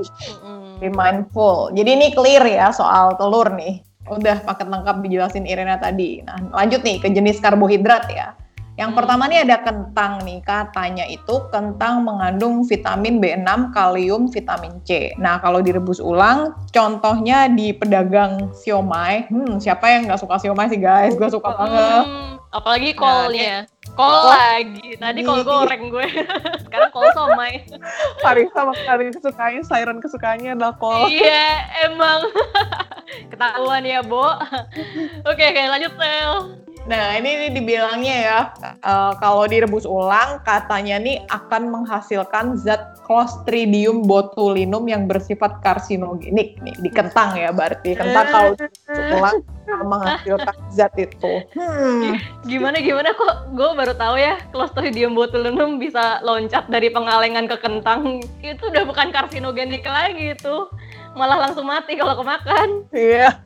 Be 0.80 0.88
mindful. 0.88 1.74
Jadi 1.74 1.90
ini 1.98 2.06
clear 2.14 2.46
ya 2.46 2.70
soal 2.70 3.18
telur 3.18 3.50
nih. 3.52 3.82
Udah 4.06 4.38
paket 4.46 4.70
lengkap 4.70 5.02
dijelasin 5.02 5.44
Irena 5.50 5.82
tadi. 5.82 6.22
Nah, 6.22 6.38
lanjut 6.54 6.86
nih 6.86 7.02
ke 7.02 7.10
jenis 7.10 7.42
karbohidrat 7.42 8.06
ya. 8.08 8.38
Yang 8.76 8.90
Hmm. 8.92 8.98
pertama 9.00 9.24
nih 9.24 9.40
ada 9.42 9.56
kentang 9.58 10.12
nih. 10.20 10.38
Katanya 10.40 11.04
itu 11.04 11.34
kentang 11.48 12.04
mengandung 12.04 12.60
vitamin 12.62 13.16
B6, 13.16 13.72
kalium, 13.72 14.28
vitamin 14.28 14.84
C. 14.84 15.16
Nah, 15.16 15.40
kalau 15.40 15.58
direbus 15.58 15.96
ulang, 15.96 16.52
contohnya 16.70 17.48
di 17.48 17.72
pedagang 17.72 18.52
siomay. 18.54 19.24
Hmm, 19.26 19.56
siapa 19.56 19.88
yang 19.88 20.04
nggak 20.04 20.20
suka 20.20 20.36
siomay 20.36 20.68
sih 20.68 20.76
guys? 20.76 21.16
Gue 21.16 21.26
suka 21.26 21.50
banget. 21.50 22.04
Hmm, 22.04 22.36
apalagi 22.50 22.92
Nah, 22.92 22.98
kolnya. 22.98 23.56
Kol 23.88 24.12
Kol. 24.12 24.28
lagi. 24.28 24.88
Tadi 24.94 25.20
kol 25.24 25.40
Ih. 25.40 25.44
goreng 25.46 25.82
gue. 25.88 26.06
Sekarang 26.68 26.90
kol 26.92 27.08
somai. 27.10 27.64
Farisa 28.20 28.60
makanan 28.60 29.08
kesukaannya 29.10 29.62
sayuran 29.64 29.98
kesukaannya 29.98 30.52
adalah 30.52 30.76
kol 30.76 31.08
iya, 31.08 31.64
emang. 31.82 32.28
Ketahuan 33.32 33.80
ya, 33.82 34.04
Bo. 34.04 34.36
Oke, 35.24 35.44
oke, 35.46 35.62
lanjut, 35.64 35.92
Sel. 35.96 36.32
Nah, 36.86 37.18
ini 37.18 37.50
dibilangnya 37.50 38.16
ya, 38.16 38.40
eh, 38.62 39.12
kalau 39.18 39.44
direbus 39.50 39.82
ulang, 39.82 40.38
katanya 40.46 41.02
nih 41.02 41.18
akan 41.26 41.70
menghasilkan 41.70 42.54
zat 42.62 42.94
Clostridium 43.06 44.02
botulinum 44.02 44.82
yang 44.90 45.06
bersifat 45.06 45.62
karsinogenik 45.62 46.58
nih 46.58 46.74
di 46.82 46.90
kentang 46.90 47.38
ya, 47.38 47.54
berarti 47.54 47.94
kentang 47.94 48.26
kalau 48.34 48.50
direbus 48.58 49.14
ulang 49.14 49.38
menghasilkan 49.66 50.56
zat 50.70 50.94
itu. 50.98 51.42
Hmm. 51.54 52.18
Gimana 52.46 52.78
gimana 52.78 53.10
kok 53.14 53.50
gue 53.54 53.70
baru 53.74 53.94
tahu 53.94 54.18
ya 54.18 54.38
Clostridium 54.54 55.14
botulinum 55.14 55.78
bisa 55.78 56.22
loncat 56.22 56.66
dari 56.70 56.90
pengalengan 56.90 57.50
ke 57.50 57.58
kentang. 57.58 58.22
Itu 58.42 58.70
udah 58.70 58.86
bukan 58.86 59.10
karsinogenik 59.10 59.86
lagi 59.86 60.34
itu. 60.38 60.56
Malah 61.16 61.48
langsung 61.48 61.64
mati 61.64 61.96
kalau 61.96 62.14
kemakan. 62.20 62.84
iya 62.92 63.40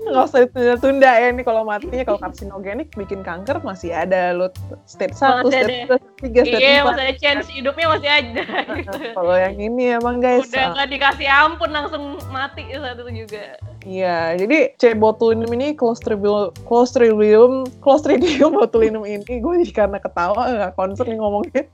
nggak 0.00 0.24
usah 0.28 0.44
ditunda-tunda 0.44 1.08
ya 1.08 1.28
nih 1.32 1.40
kalau 1.40 1.64
matinya 1.64 2.04
kalau 2.04 2.20
karsinogenik 2.20 2.92
bikin 2.92 3.24
kanker 3.24 3.56
masih 3.64 3.96
ada 3.96 4.36
lo 4.36 4.52
stage 4.84 5.16
satu 5.16 5.48
Masih 5.48 5.56
stage 5.56 5.64
ada. 5.64 5.88
dua 5.88 5.98
stage 5.98 6.20
tiga 6.20 6.42
stage 6.44 6.60
Iya, 6.60 6.76
empat 6.76 6.84
masih 6.92 7.02
ada 7.02 7.14
chance 7.16 7.48
hidupnya 7.48 7.86
masih 7.88 8.10
ada 8.12 8.44
gitu. 8.76 8.98
kalau 9.16 9.34
yang 9.34 9.56
ini 9.56 9.84
emang 9.96 10.20
guys 10.20 10.44
Udah 10.46 10.60
ah, 10.60 10.68
nggak 10.76 10.88
dikasih 10.92 11.28
ampun 11.32 11.70
langsung 11.72 12.02
mati 12.28 12.62
satu 12.76 13.02
itu 13.08 13.24
juga. 13.24 13.56
Iya, 13.80 14.36
jadi 14.36 14.76
C 14.76 14.92
botulinum 14.92 15.48
ini 15.56 15.72
Clostridium 15.72 16.52
Clostridium 16.68 17.64
Clostridium 17.80 18.52
botulinum 18.60 19.08
ini 19.08 19.40
gue 19.40 19.54
jadi 19.64 19.72
karena 19.72 19.96
ketawa 19.96 20.36
nggak 20.52 20.72
concern 20.76 21.08
nih 21.08 21.16
ngomongnya. 21.16 21.64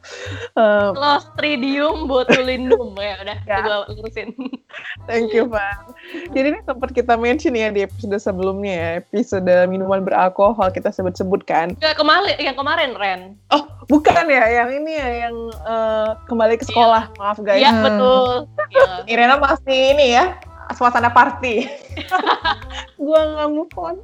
Eh, 0.54 0.88
Clostridium 0.94 2.06
botulinum 2.06 2.94
ya 3.02 3.14
udah 3.26 3.38
Ya. 3.46 3.58
gue 3.62 3.76
lurusin. 3.98 4.30
thank 5.10 5.34
you, 5.34 5.50
Pak. 5.50 5.94
Jadi 6.30 6.46
ini 6.54 6.60
sempat 6.62 6.90
kita 6.94 7.18
mention 7.18 7.54
ya 7.58 7.74
di 7.74 7.82
episode 7.82 8.14
sebelumnya 8.18 8.74
ya, 8.74 8.88
episode 9.02 9.50
minuman 9.66 10.06
beralkohol 10.06 10.70
kita 10.70 10.94
sebut-sebut 10.94 11.42
kan. 11.42 11.74
Enggak 11.78 11.98
kemarin 11.98 12.36
yang 12.38 12.54
kemarin 12.58 12.90
Ren. 12.94 13.20
Oh, 13.50 13.66
bukan 13.90 14.26
ya, 14.30 14.44
yang 14.62 14.70
ini 14.70 14.92
ya, 14.94 15.08
yang 15.26 15.36
eh, 15.50 16.10
kembali 16.30 16.54
ke 16.58 16.64
sekolah. 16.70 17.10
Maaf 17.18 17.38
guys. 17.42 17.58
Iya 17.62 17.70
betul. 17.82 18.46
Irena 19.10 19.38
masih 19.38 19.94
ini 19.94 20.14
ya, 20.14 20.38
suasana 20.74 21.12
party. 21.12 21.68
Gue 23.06 23.20
nggak 23.20 23.48
move 23.52 23.70
on. 23.78 24.00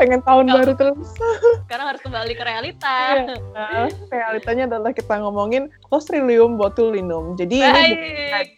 Pengen 0.00 0.24
tahun 0.26 0.50
baru 0.50 0.72
terus. 0.74 1.14
Sekarang 1.68 1.94
harus 1.94 2.02
kembali 2.02 2.32
ke 2.34 2.42
realita. 2.42 2.98
Nah, 3.54 3.86
realitanya 4.10 4.66
adalah 4.74 4.90
kita 4.90 5.20
ngomongin 5.22 5.70
Clostridium 5.86 6.58
botulinum. 6.58 7.38
Jadi 7.38 7.62
ini 7.62 7.70
bukan, 7.70 8.34
Baik. 8.34 8.50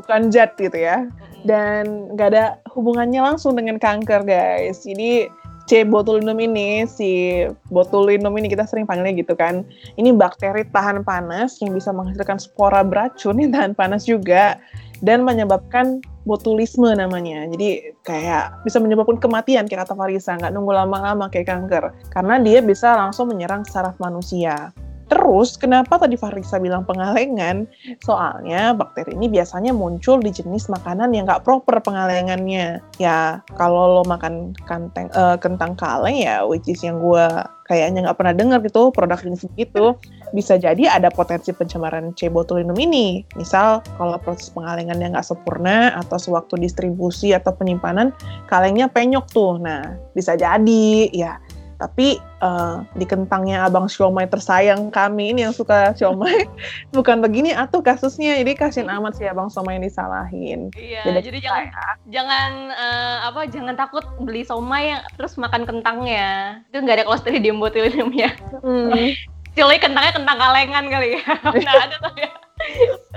bukan 0.00 0.20
zat 0.32 0.56
gitu 0.56 0.78
ya. 0.78 1.04
Dan 1.44 2.14
nggak 2.16 2.28
ada 2.32 2.44
hubungannya 2.72 3.20
langsung 3.20 3.58
dengan 3.58 3.76
kanker 3.76 4.24
guys. 4.24 4.86
Jadi 4.86 5.28
C 5.70 5.86
botulinum 5.86 6.34
ini, 6.42 6.82
si 6.90 7.46
botulinum 7.70 8.34
ini 8.34 8.50
kita 8.50 8.66
sering 8.66 8.90
panggilnya 8.90 9.22
gitu 9.22 9.38
kan. 9.38 9.62
Ini 9.94 10.16
bakteri 10.18 10.66
tahan 10.66 11.06
panas 11.06 11.62
yang 11.62 11.76
bisa 11.76 11.94
menghasilkan 11.94 12.42
spora 12.42 12.82
beracun 12.82 13.38
yang 13.38 13.54
tahan 13.54 13.72
panas 13.78 14.02
juga 14.02 14.58
dan 14.98 15.22
menyebabkan 15.22 16.02
botulisme 16.28 16.92
namanya. 16.92 17.48
Jadi 17.48 17.96
kayak 18.04 18.64
bisa 18.66 18.76
menyebabkan 18.82 19.20
kematian 19.20 19.64
kayak 19.66 19.88
kata 19.88 19.94
Farisa, 19.96 20.36
nggak 20.36 20.52
nunggu 20.52 20.72
lama-lama 20.72 21.32
kayak 21.32 21.48
kanker. 21.48 21.92
Karena 22.12 22.36
dia 22.40 22.60
bisa 22.60 22.96
langsung 22.96 23.32
menyerang 23.32 23.64
saraf 23.64 23.96
manusia. 23.96 24.72
Terus, 25.10 25.58
kenapa 25.58 25.98
tadi 25.98 26.14
Farisa 26.14 26.62
bilang 26.62 26.86
pengalengan? 26.86 27.66
Soalnya 28.06 28.70
bakteri 28.78 29.18
ini 29.18 29.26
biasanya 29.26 29.74
muncul 29.74 30.22
di 30.22 30.30
jenis 30.30 30.70
makanan 30.70 31.10
yang 31.10 31.26
nggak 31.26 31.42
proper 31.42 31.82
pengalengannya. 31.82 32.78
Ya, 33.02 33.42
kalau 33.58 33.98
lo 33.98 34.02
makan 34.06 34.54
kanteng, 34.70 35.10
eh, 35.10 35.36
kentang 35.42 35.74
kaleng 35.74 36.14
ya, 36.14 36.46
which 36.46 36.70
is 36.70 36.78
yang 36.86 37.02
gue 37.02 37.26
kayaknya 37.66 38.06
nggak 38.06 38.18
pernah 38.22 38.34
dengar 38.38 38.62
gitu, 38.62 38.94
produk 38.94 39.18
jenis 39.18 39.50
begitu, 39.50 39.98
bisa 40.30 40.56
jadi 40.56 40.98
ada 40.98 41.10
potensi 41.10 41.50
pencemaran 41.50 42.14
C 42.14 42.30
botulinum 42.30 42.76
ini. 42.78 43.22
Misal, 43.34 43.82
kalau 43.98 44.16
proses 44.22 44.50
pengalengannya 44.50 45.14
nggak 45.14 45.26
sempurna, 45.26 45.94
atau 45.98 46.16
sewaktu 46.18 46.58
distribusi 46.58 47.34
atau 47.34 47.54
penyimpanan, 47.54 48.14
kalengnya 48.46 48.86
penyok 48.90 49.26
tuh. 49.30 49.58
Nah, 49.58 49.98
bisa 50.14 50.34
jadi, 50.34 51.10
ya 51.10 51.38
tapi 51.80 52.20
eh, 52.20 52.76
di 52.92 53.08
kentangnya 53.08 53.64
abang 53.64 53.88
siomay 53.88 54.28
tersayang 54.28 54.92
kami 54.92 55.32
ini 55.32 55.48
yang 55.48 55.56
suka 55.56 55.96
siomay 55.96 56.44
bukan 56.96 57.24
begini 57.24 57.56
atuh 57.56 57.80
kasusnya 57.80 58.36
jadi 58.44 58.52
kasihin 58.52 58.92
amat 58.92 59.16
sih 59.16 59.24
abang 59.24 59.48
siomay 59.48 59.80
yang 59.80 59.88
disalahin 59.88 60.68
Iya, 60.76 61.08
jadi 61.08 61.20
cerita 61.24 61.48
jangan 61.48 61.64
ya. 61.64 61.84
jangan 62.12 62.50
eh, 62.68 63.16
apa 63.32 63.40
jangan 63.48 63.74
takut 63.80 64.04
beli 64.20 64.44
yang- 64.44 65.04
terus 65.16 65.40
makan 65.40 65.64
kentangnya. 65.64 66.60
Itu 66.68 66.84
nggak 66.84 67.00
ada 67.00 67.06
clostridium 67.08 67.56
botulinumnya. 67.56 68.36
Hmm. 68.60 68.92
Kecuali 69.60 69.76
kentangnya 69.76 70.12
kentang 70.16 70.38
kalengan 70.40 70.84
kali 70.88 71.08
ya. 71.12 71.22
Nah, 71.60 71.74
ada 71.84 71.96
tuh 72.00 72.12
ya. 72.16 72.30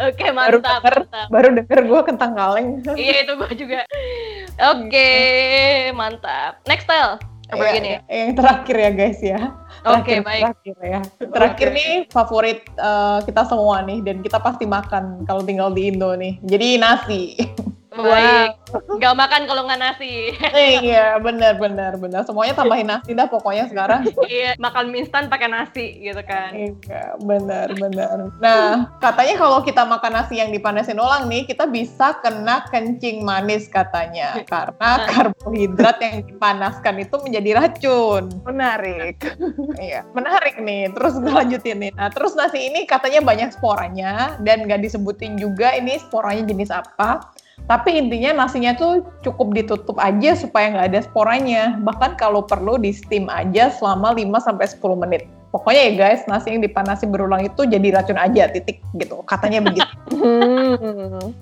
Oke, 0.03 0.27
Baru 0.27 0.59
mantap, 0.59 0.83
denger. 0.83 0.95
mantap. 0.99 1.27
Baru 1.31 1.47
denger 1.55 1.79
gue 1.87 2.01
kentang 2.03 2.31
kaleng. 2.35 2.67
Iya, 2.93 3.15
itu 3.23 3.31
gua 3.39 3.51
juga. 3.55 3.79
Oke, 4.75 5.07
mantap. 5.95 6.59
Next 6.65 6.83
style. 6.83 7.15
Apa 7.47 7.59
Iya, 7.61 7.71
gini? 7.71 7.89
iya. 7.89 7.99
Yang 8.27 8.31
terakhir 8.35 8.75
ya 8.75 8.89
guys 8.91 9.19
ya. 9.21 9.39
Oke, 9.85 10.19
Terakhir- 10.19 10.19
baik. 10.21 10.41
Terakhir 10.43 10.75
ya. 10.83 11.01
Terakhir 11.29 11.67
Oke. 11.69 11.75
nih 11.75 11.91
favorit 12.09 12.59
eh, 12.67 13.19
kita 13.23 13.41
semua 13.45 13.75
nih 13.81 13.99
dan 14.01 14.15
kita 14.19 14.37
pasti 14.37 14.65
makan 14.65 15.03
kalau 15.23 15.41
tinggal 15.41 15.71
di 15.71 15.87
Indo 15.87 16.11
nih. 16.11 16.43
Jadi 16.43 16.67
nasi. 16.75 17.21
Baik. 17.93 18.49
Gak 18.97 19.15
makan 19.15 19.41
kalau 19.45 19.69
nggak 19.69 19.81
nasi. 19.81 20.33
Iya, 20.53 21.21
benar 21.21 21.61
benar 21.61 21.93
benar. 22.01 22.25
Semuanya 22.25 22.57
tambahin 22.57 22.89
nasi 22.89 23.13
dah 23.13 23.29
pokoknya 23.29 23.69
sekarang. 23.69 24.09
Iya, 24.25 24.57
makan 24.57 24.89
mie 24.89 25.05
instan 25.05 25.29
pakai 25.29 25.47
nasi 25.51 26.01
gitu 26.01 26.21
kan. 26.25 26.49
Iya, 26.53 27.17
benar 27.21 27.69
benar. 27.77 28.33
Nah, 28.41 28.89
katanya 28.97 29.35
kalau 29.37 29.59
kita 29.61 29.85
makan 29.85 30.11
nasi 30.17 30.41
yang 30.41 30.49
dipanasin 30.49 30.97
ulang 30.97 31.29
nih, 31.29 31.45
kita 31.45 31.69
bisa 31.69 32.17
kena 32.25 32.65
kencing 32.73 33.21
manis 33.21 33.69
katanya 33.69 34.41
karena 34.49 34.89
karbohidrat 35.11 35.97
yang 36.01 36.25
dipanaskan 36.25 37.03
itu 37.03 37.15
menjadi 37.21 37.49
racun. 37.61 38.33
menarik 38.47 39.21
Iya, 39.77 40.01
menarik 40.17 40.57
nih. 40.57 40.89
Terus 40.93 41.19
gue 41.21 41.33
lanjutin 41.33 41.77
nih. 41.77 41.91
Nah, 41.93 42.09
terus 42.09 42.33
nasi 42.33 42.71
ini 42.71 42.89
katanya 42.89 43.21
banyak 43.21 43.53
sporanya 43.53 44.39
dan 44.41 44.65
nggak 44.65 44.81
disebutin 44.81 45.37
juga 45.37 45.75
ini 45.77 45.99
sporanya 46.01 46.47
jenis 46.49 46.73
apa. 46.73 47.21
Tapi 47.63 47.95
intinya 47.95 48.43
nasinya 48.43 48.75
tuh 48.75 49.07
cukup 49.23 49.55
ditutup 49.55 49.97
aja 50.01 50.35
supaya 50.35 50.73
nggak 50.73 50.87
ada 50.93 50.99
sporanya. 51.05 51.63
Bahkan 51.79 52.19
kalau 52.19 52.43
perlu 52.43 52.75
di 52.75 52.91
steam 52.91 53.31
aja 53.31 53.71
selama 53.71 54.11
5-10 54.17 54.79
menit. 54.99 55.29
Pokoknya 55.53 55.81
ya 55.85 55.93
guys, 55.93 56.25
nasi 56.25 56.49
yang 56.57 56.65
dipanasi 56.65 57.05
berulang 57.05 57.45
itu 57.45 57.61
jadi 57.69 57.93
racun 57.93 58.17
aja, 58.17 58.49
titik 58.49 58.81
gitu. 58.97 59.21
Katanya 59.25 59.61
begitu. 59.63 59.87
Hmm. 60.13 61.33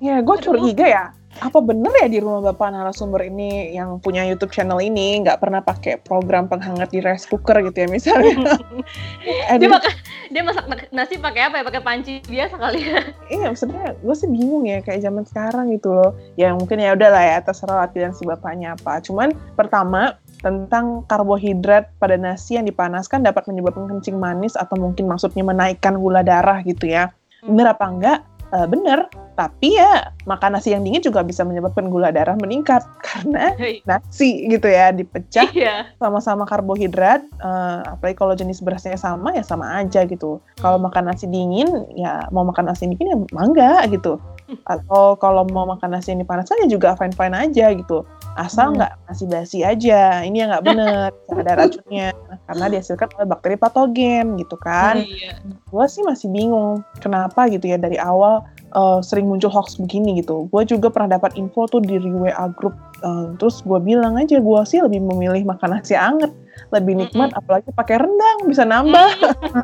ya 0.00 0.24
gue 0.24 0.36
curiga 0.40 0.86
ya 0.86 1.04
apa 1.40 1.58
bener 1.60 1.92
ya 2.00 2.08
di 2.08 2.18
rumah 2.22 2.52
bapak 2.52 2.72
narasumber 2.72 3.28
ini 3.28 3.76
yang 3.76 4.00
punya 4.00 4.24
YouTube 4.24 4.52
channel 4.52 4.80
ini 4.80 5.20
nggak 5.20 5.40
pernah 5.40 5.60
pakai 5.60 6.00
program 6.00 6.48
penghangat 6.48 6.88
di 6.88 7.04
rice 7.04 7.28
cooker 7.28 7.60
gitu 7.60 7.84
ya 7.84 7.88
misalnya? 7.88 8.56
Dia 9.60 9.70
makan 9.70 9.92
dia 10.26 10.42
masak 10.42 10.66
nasi 10.90 11.22
pakai 11.22 11.48
apa 11.48 11.60
ya? 11.60 11.64
Pakai 11.66 11.82
panci 11.82 12.14
biasa 12.26 12.58
kali 12.58 12.80
ya. 12.82 13.00
iya 13.30 13.46
maksudnya 13.50 13.94
gue 13.94 14.14
sih 14.18 14.28
bingung 14.30 14.66
ya 14.66 14.82
kayak 14.82 15.02
zaman 15.06 15.24
sekarang 15.26 15.70
gitu 15.70 15.94
loh. 15.94 16.14
Ya 16.34 16.50
mungkin 16.54 16.82
ya 16.82 16.94
udah 16.94 17.08
lah 17.10 17.24
ya 17.24 17.38
terserah 17.42 17.86
lah 17.86 17.88
pilihan 17.90 18.14
si 18.14 18.26
bapaknya 18.26 18.74
apa. 18.74 18.98
Cuman 19.02 19.32
pertama 19.54 20.18
tentang 20.42 21.06
karbohidrat 21.06 21.90
pada 21.98 22.18
nasi 22.18 22.58
yang 22.58 22.66
dipanaskan 22.66 23.24
dapat 23.24 23.46
menyebabkan 23.48 23.88
kencing 23.88 24.18
manis 24.18 24.54
atau 24.58 24.76
mungkin 24.76 25.08
maksudnya 25.08 25.46
menaikkan 25.46 25.98
gula 25.98 26.26
darah 26.26 26.60
gitu 26.66 26.90
ya. 26.90 27.14
Bener 27.46 27.70
apa 27.70 27.86
enggak 27.86 28.18
Eh, 28.54 28.66
bener 28.70 29.10
tapi 29.36 29.76
ya 29.76 30.16
makan 30.24 30.56
nasi 30.56 30.72
yang 30.72 30.80
dingin 30.80 31.04
juga 31.04 31.20
bisa 31.20 31.44
menyebabkan 31.44 31.92
gula 31.92 32.08
darah 32.08 32.38
meningkat 32.40 32.80
karena 33.06 33.52
nasi 33.84 34.48
gitu 34.48 34.64
ya 34.64 34.94
dipecah 34.96 35.50
Iya. 35.52 35.92
sama-sama 36.00 36.48
karbohidrat, 36.48 37.20
eh, 37.26 37.78
apalagi 37.84 38.16
kalau 38.16 38.32
jenis 38.32 38.64
berasnya 38.64 38.96
sama 38.96 39.36
ya 39.36 39.44
sama 39.44 39.76
aja 39.82 40.08
gitu. 40.08 40.40
Kalau 40.62 40.80
makan 40.80 41.10
nasi 41.10 41.28
dingin 41.28 41.68
ya 41.98 42.24
mau 42.32 42.46
makan 42.48 42.70
nasi 42.70 42.88
dingin 42.88 43.12
ya 43.12 43.18
mangga 43.34 43.84
gitu. 43.92 44.16
Atau 44.64 45.18
kalau 45.18 45.42
mau 45.50 45.66
makan 45.66 45.98
nasi 45.98 46.14
yang 46.14 46.22
dipanaskan 46.22 46.62
ya 46.64 46.68
juga 46.70 46.94
fine 46.94 47.12
fine 47.12 47.34
aja 47.34 47.74
gitu. 47.74 48.06
Asal 48.36 48.70
Hmm. 48.70 48.76
nggak 48.76 48.92
nasi 49.08 49.24
basi 49.24 49.58
aja. 49.64 50.20
Ini 50.22 50.36
yang 50.44 50.48
nggak 50.52 50.64
bener, 50.64 51.08
ada 51.40 51.52
racunnya 51.56 52.12
karena 52.46 52.64
dihasilkan 52.68 53.08
oleh 53.16 53.26
bakteri 53.26 53.56
patogen 53.56 54.36
gitu 54.36 54.60
kan. 54.60 55.00
Iya. 55.00 55.40
Gue 55.66 55.84
sih 55.88 56.04
masih 56.04 56.28
bingung 56.28 56.84
kenapa 57.00 57.48
gitu 57.48 57.64
ya 57.64 57.80
dari 57.80 57.96
awal 57.96 58.44
eh, 58.76 59.00
sering 59.00 59.24
muncul 59.24 59.48
hoax 59.48 59.80
begini 59.80 60.20
gitu. 60.20 60.46
Gue 60.52 60.68
juga 60.68 60.92
pernah 60.92 61.16
dapat 61.16 61.34
info 61.40 61.64
tuh 61.66 61.80
di 61.80 61.96
WA 61.96 62.46
group. 62.52 62.76
eh, 62.96 63.26
terus 63.36 63.60
gue 63.60 63.76
bilang 63.80 64.16
aja 64.16 64.40
gue 64.40 64.60
sih 64.64 64.80
lebih 64.80 65.00
memilih 65.00 65.44
makan 65.44 65.76
nasi 65.76 65.92
anget, 65.96 66.32
lebih 66.72 66.96
nikmat. 66.96 67.32
Apalagi 67.32 67.72
pakai 67.72 68.00
rendang 68.04 68.38
bisa 68.48 68.64
nambah. 68.64 69.10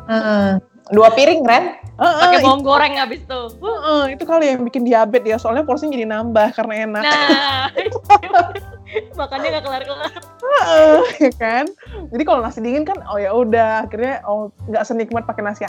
Hmm. 0.09 0.57
Dua 0.95 1.09
piring, 1.15 1.41
Ren? 1.47 1.65
Heeh, 1.93 2.25
Pakai 2.25 2.39
itu, 2.41 2.45
bawang 2.49 2.63
goreng 2.65 2.93
habis 2.97 3.21
tuh. 3.29 3.53
heeh, 3.61 4.17
itu 4.17 4.23
kali 4.25 4.49
yang 4.49 4.65
bikin 4.65 4.81
diabetes 4.81 5.29
ya. 5.29 5.37
Soalnya 5.37 5.61
porsinya 5.61 5.93
jadi 5.93 6.09
nambah 6.09 6.47
karena 6.57 6.73
enak. 6.89 7.03
Nah. 7.05 7.69
Makannya 9.19 9.47
gak 9.59 9.63
kelar-kelar. 9.65 10.11
Heeh, 10.43 11.01
ya 11.29 11.31
kan? 11.39 11.65
Jadi 12.11 12.23
kalau 12.27 12.43
nasi 12.43 12.59
dingin 12.59 12.83
kan, 12.83 12.99
oh 13.09 13.17
ya 13.17 13.31
udah, 13.33 13.87
akhirnya 13.87 14.21
oh 14.27 14.51
nggak 14.69 14.85
senikmat 14.85 15.23
pakai 15.25 15.43
nasi 15.43 15.63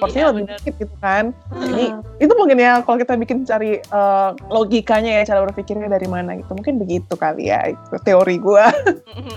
porsinya 0.00 0.26
Iya, 0.26 0.30
lebih 0.32 0.42
bener. 0.48 0.58
dikit 0.60 0.74
gitu 0.80 0.94
kan. 0.98 1.24
Jadi 1.54 1.84
itu 2.18 2.32
mungkin 2.34 2.58
ya 2.58 2.80
kalau 2.82 2.96
kita 2.98 3.14
bikin 3.14 3.44
cari 3.46 3.78
eh, 3.78 4.30
logikanya 4.50 5.22
ya 5.22 5.34
cara 5.34 5.46
berpikirnya 5.46 5.86
dari 5.86 6.08
mana 6.08 6.34
gitu. 6.40 6.50
Mungkin 6.56 6.80
begitu 6.80 7.14
kali 7.14 7.52
ya 7.52 7.70
itu 7.70 7.96
teori 8.02 8.36
gue. 8.40 8.64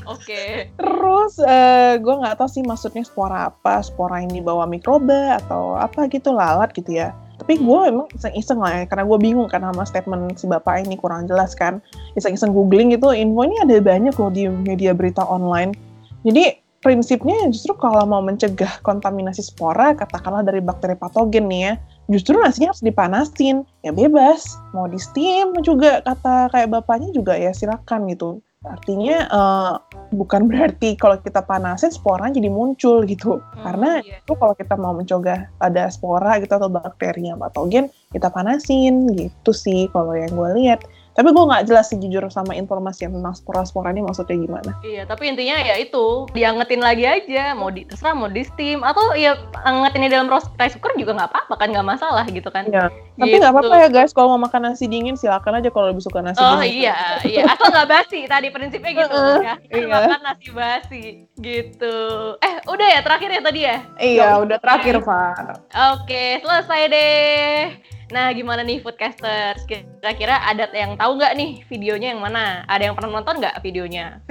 Oke. 0.10 0.72
Terus 0.80 1.34
eh 1.44 2.00
gue 2.02 2.16
nggak 2.18 2.40
tahu 2.42 2.50
sih 2.50 2.64
maksudnya 2.66 3.04
spora 3.06 3.52
apa, 3.54 3.84
spora 3.84 4.24
yang 4.24 4.34
dibawa 4.34 4.66
mikroba 4.66 5.38
atau 5.44 5.76
apa 5.78 6.08
gitu 6.10 6.34
lalat 6.34 6.74
gitu 6.74 6.98
ya. 6.98 7.14
Tapi 7.38 7.62
gue 7.62 7.80
emang 7.86 8.10
iseng-iseng 8.18 8.58
lah 8.58 8.82
ya, 8.82 8.84
karena 8.90 9.06
gue 9.06 9.18
bingung 9.22 9.48
kan 9.48 9.62
sama 9.62 9.86
statement 9.86 10.42
si 10.42 10.50
bapak 10.50 10.84
ini 10.84 10.98
kurang 10.98 11.30
jelas 11.30 11.54
kan. 11.54 11.78
Iseng-iseng 12.18 12.50
googling 12.52 12.92
gitu, 12.92 13.14
info 13.14 13.46
ini 13.46 13.62
ada 13.62 13.78
banyak 13.78 14.18
loh 14.18 14.32
di 14.34 14.50
media 14.50 14.92
berita 14.98 15.22
online. 15.22 15.78
Jadi 16.26 16.58
prinsipnya 16.82 17.50
justru 17.54 17.78
kalau 17.78 18.06
mau 18.10 18.22
mencegah 18.26 18.82
kontaminasi 18.82 19.46
spora, 19.46 19.94
katakanlah 19.94 20.46
dari 20.46 20.62
bakteri 20.62 20.98
patogen 20.98 21.46
nih 21.46 21.62
ya, 21.62 21.74
justru 22.10 22.38
nasinya 22.42 22.74
harus 22.74 22.82
dipanasin. 22.82 23.62
Ya 23.86 23.94
bebas, 23.94 24.58
mau 24.74 24.90
di 24.90 24.98
steam 24.98 25.54
juga 25.62 26.02
kata 26.02 26.50
kayak 26.50 26.74
bapaknya 26.74 27.14
juga 27.14 27.38
ya 27.38 27.54
silakan 27.54 28.10
gitu. 28.10 28.42
Artinya 28.68 29.18
eh, 29.28 29.74
bukan 30.12 30.48
berarti 30.52 30.96
kalau 30.96 31.20
kita 31.20 31.44
panasin 31.44 31.92
sporanya 31.92 32.40
jadi 32.40 32.52
muncul 32.52 33.04
gitu. 33.08 33.40
Karena 33.64 34.04
iya. 34.04 34.20
itu 34.20 34.34
kalau 34.36 34.54
kita 34.56 34.76
mau 34.76 34.94
mencegah 34.96 35.48
ada 35.60 35.88
spora 35.92 36.40
gitu 36.40 36.54
atau 36.56 36.70
bakteri 36.72 37.32
yang 37.32 37.40
patogen, 37.40 37.88
kita 38.12 38.28
panasin 38.32 39.08
gitu 39.16 39.52
sih 39.52 39.88
kalau 39.92 40.16
yang 40.16 40.32
gue 40.32 40.50
lihat. 40.64 40.84
Tapi 41.18 41.34
gue 41.34 41.44
nggak 41.50 41.66
jelas 41.66 41.90
sih 41.90 41.98
jujur 41.98 42.22
sama 42.30 42.54
informasi 42.54 43.10
yang 43.10 43.18
tentang 43.18 43.34
spora-spora 43.34 43.90
ini 43.90 44.06
maksudnya 44.06 44.38
gimana. 44.38 44.78
Iya, 44.86 45.10
tapi 45.10 45.34
intinya 45.34 45.58
ya 45.66 45.74
itu 45.82 46.30
diangetin 46.38 46.78
lagi 46.78 47.10
aja, 47.10 47.58
mau 47.58 47.74
di 47.74 47.90
terserah 47.90 48.14
mau 48.14 48.30
di 48.30 48.46
steam 48.46 48.86
atau 48.86 49.18
ya 49.18 49.34
angetin 49.66 50.06
di 50.06 50.14
dalam 50.14 50.30
rice 50.30 50.78
cooker 50.78 50.94
juga 50.94 51.18
nggak 51.18 51.30
apa-apa 51.34 51.54
kan 51.58 51.74
nggak 51.74 51.88
masalah 51.90 52.22
gitu 52.30 52.54
kan. 52.54 52.70
Iya. 52.70 52.94
Tapi 53.18 53.34
nggak 53.34 53.50
apa-apa 53.50 53.76
ya 53.82 53.90
guys, 53.90 54.14
kalau 54.14 54.38
mau 54.38 54.46
makan 54.46 54.70
nasi 54.70 54.86
dingin 54.86 55.18
silakan 55.18 55.58
aja 55.58 55.74
kalau 55.74 55.90
lebih 55.90 56.06
suka 56.06 56.22
nasi 56.22 56.38
Oh 56.38 56.62
dingin. 56.62 56.86
iya, 56.86 56.98
iya. 57.26 57.50
Asal 57.50 57.74
nggak 57.74 57.90
basi 57.90 58.20
tadi 58.30 58.48
prinsipnya 58.54 58.92
gitu 58.94 59.18
Heeh, 59.18 59.42
ya. 59.42 59.56
iya. 59.74 59.88
Makan 59.90 60.22
nasi 60.22 60.48
basi 60.54 61.04
gitu. 61.42 61.98
Eh, 62.46 62.62
udah 62.70 62.88
ya 62.94 63.02
terakhir 63.02 63.30
ya 63.34 63.42
tadi 63.42 63.60
ya? 63.66 63.78
Iya, 63.98 64.30
udah 64.46 64.58
terakhir, 64.62 65.02
Pak. 65.02 65.66
Oke, 65.98 66.46
selesai 66.46 66.82
deh. 66.94 67.97
Nah, 68.08 68.32
gimana 68.32 68.64
nih 68.64 68.80
foodcasters? 68.80 69.68
Kira-kira 69.68 70.40
ada 70.48 70.72
yang 70.72 70.96
tahu 70.96 71.20
nggak 71.20 71.34
nih 71.36 71.52
videonya 71.68 72.16
yang 72.16 72.24
mana? 72.24 72.64
Ada 72.72 72.88
yang 72.88 72.96
pernah 72.96 73.20
nonton 73.20 73.44
nggak 73.44 73.60
videonya? 73.60 74.24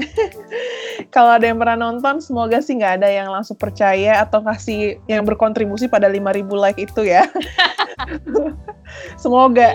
Kalau 1.14 1.36
ada 1.36 1.44
yang 1.44 1.60
pernah 1.60 1.76
nonton, 1.76 2.24
semoga 2.24 2.64
sih 2.64 2.80
nggak 2.80 3.04
ada 3.04 3.08
yang 3.12 3.28
langsung 3.28 3.60
percaya 3.60 4.24
atau 4.24 4.40
kasih 4.40 4.96
yang 5.04 5.28
berkontribusi 5.28 5.92
pada 5.92 6.08
5000 6.08 6.48
like 6.56 6.80
itu 6.80 7.04
ya. 7.04 7.28
semoga. 9.22 9.74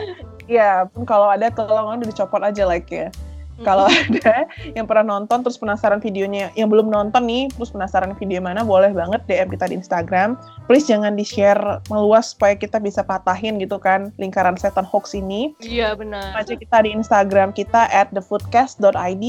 Ya, 0.49 0.83
pun 0.89 1.07
kalau 1.07 1.31
ada 1.31 1.47
tolong 1.53 1.95
udah 1.95 2.07
dicopot 2.07 2.41
aja 2.43 2.67
like-nya. 2.67 3.13
Kalau 3.67 3.85
ada 3.87 4.49
yang 4.73 4.89
pernah 4.89 5.17
nonton 5.17 5.45
terus 5.45 5.57
penasaran 5.61 6.01
videonya, 6.01 6.49
yang 6.57 6.67
belum 6.71 6.89
nonton 6.89 7.23
nih 7.25 7.47
terus 7.53 7.69
penasaran 7.69 8.13
video 8.17 8.41
mana, 8.41 8.65
boleh 8.65 8.91
banget 8.91 9.21
DM 9.29 9.49
kita 9.53 9.69
di 9.69 9.75
Instagram. 9.77 10.39
Please 10.65 10.87
jangan 10.89 11.13
di-share 11.13 11.59
meluas 11.91 12.33
supaya 12.33 12.57
kita 12.57 12.81
bisa 12.81 13.05
patahin 13.05 13.61
gitu 13.61 13.77
kan 13.77 14.09
lingkaran 14.17 14.57
setan 14.57 14.85
hoax 14.87 15.13
ini. 15.13 15.53
Iya, 15.61 15.93
benar. 15.93 16.33
Aja 16.33 16.57
kita 16.57 16.83
di 16.83 16.91
Instagram 16.95 17.53
kita 17.53 17.91
at 17.91 18.09
thefoodcast.id, 18.15 19.25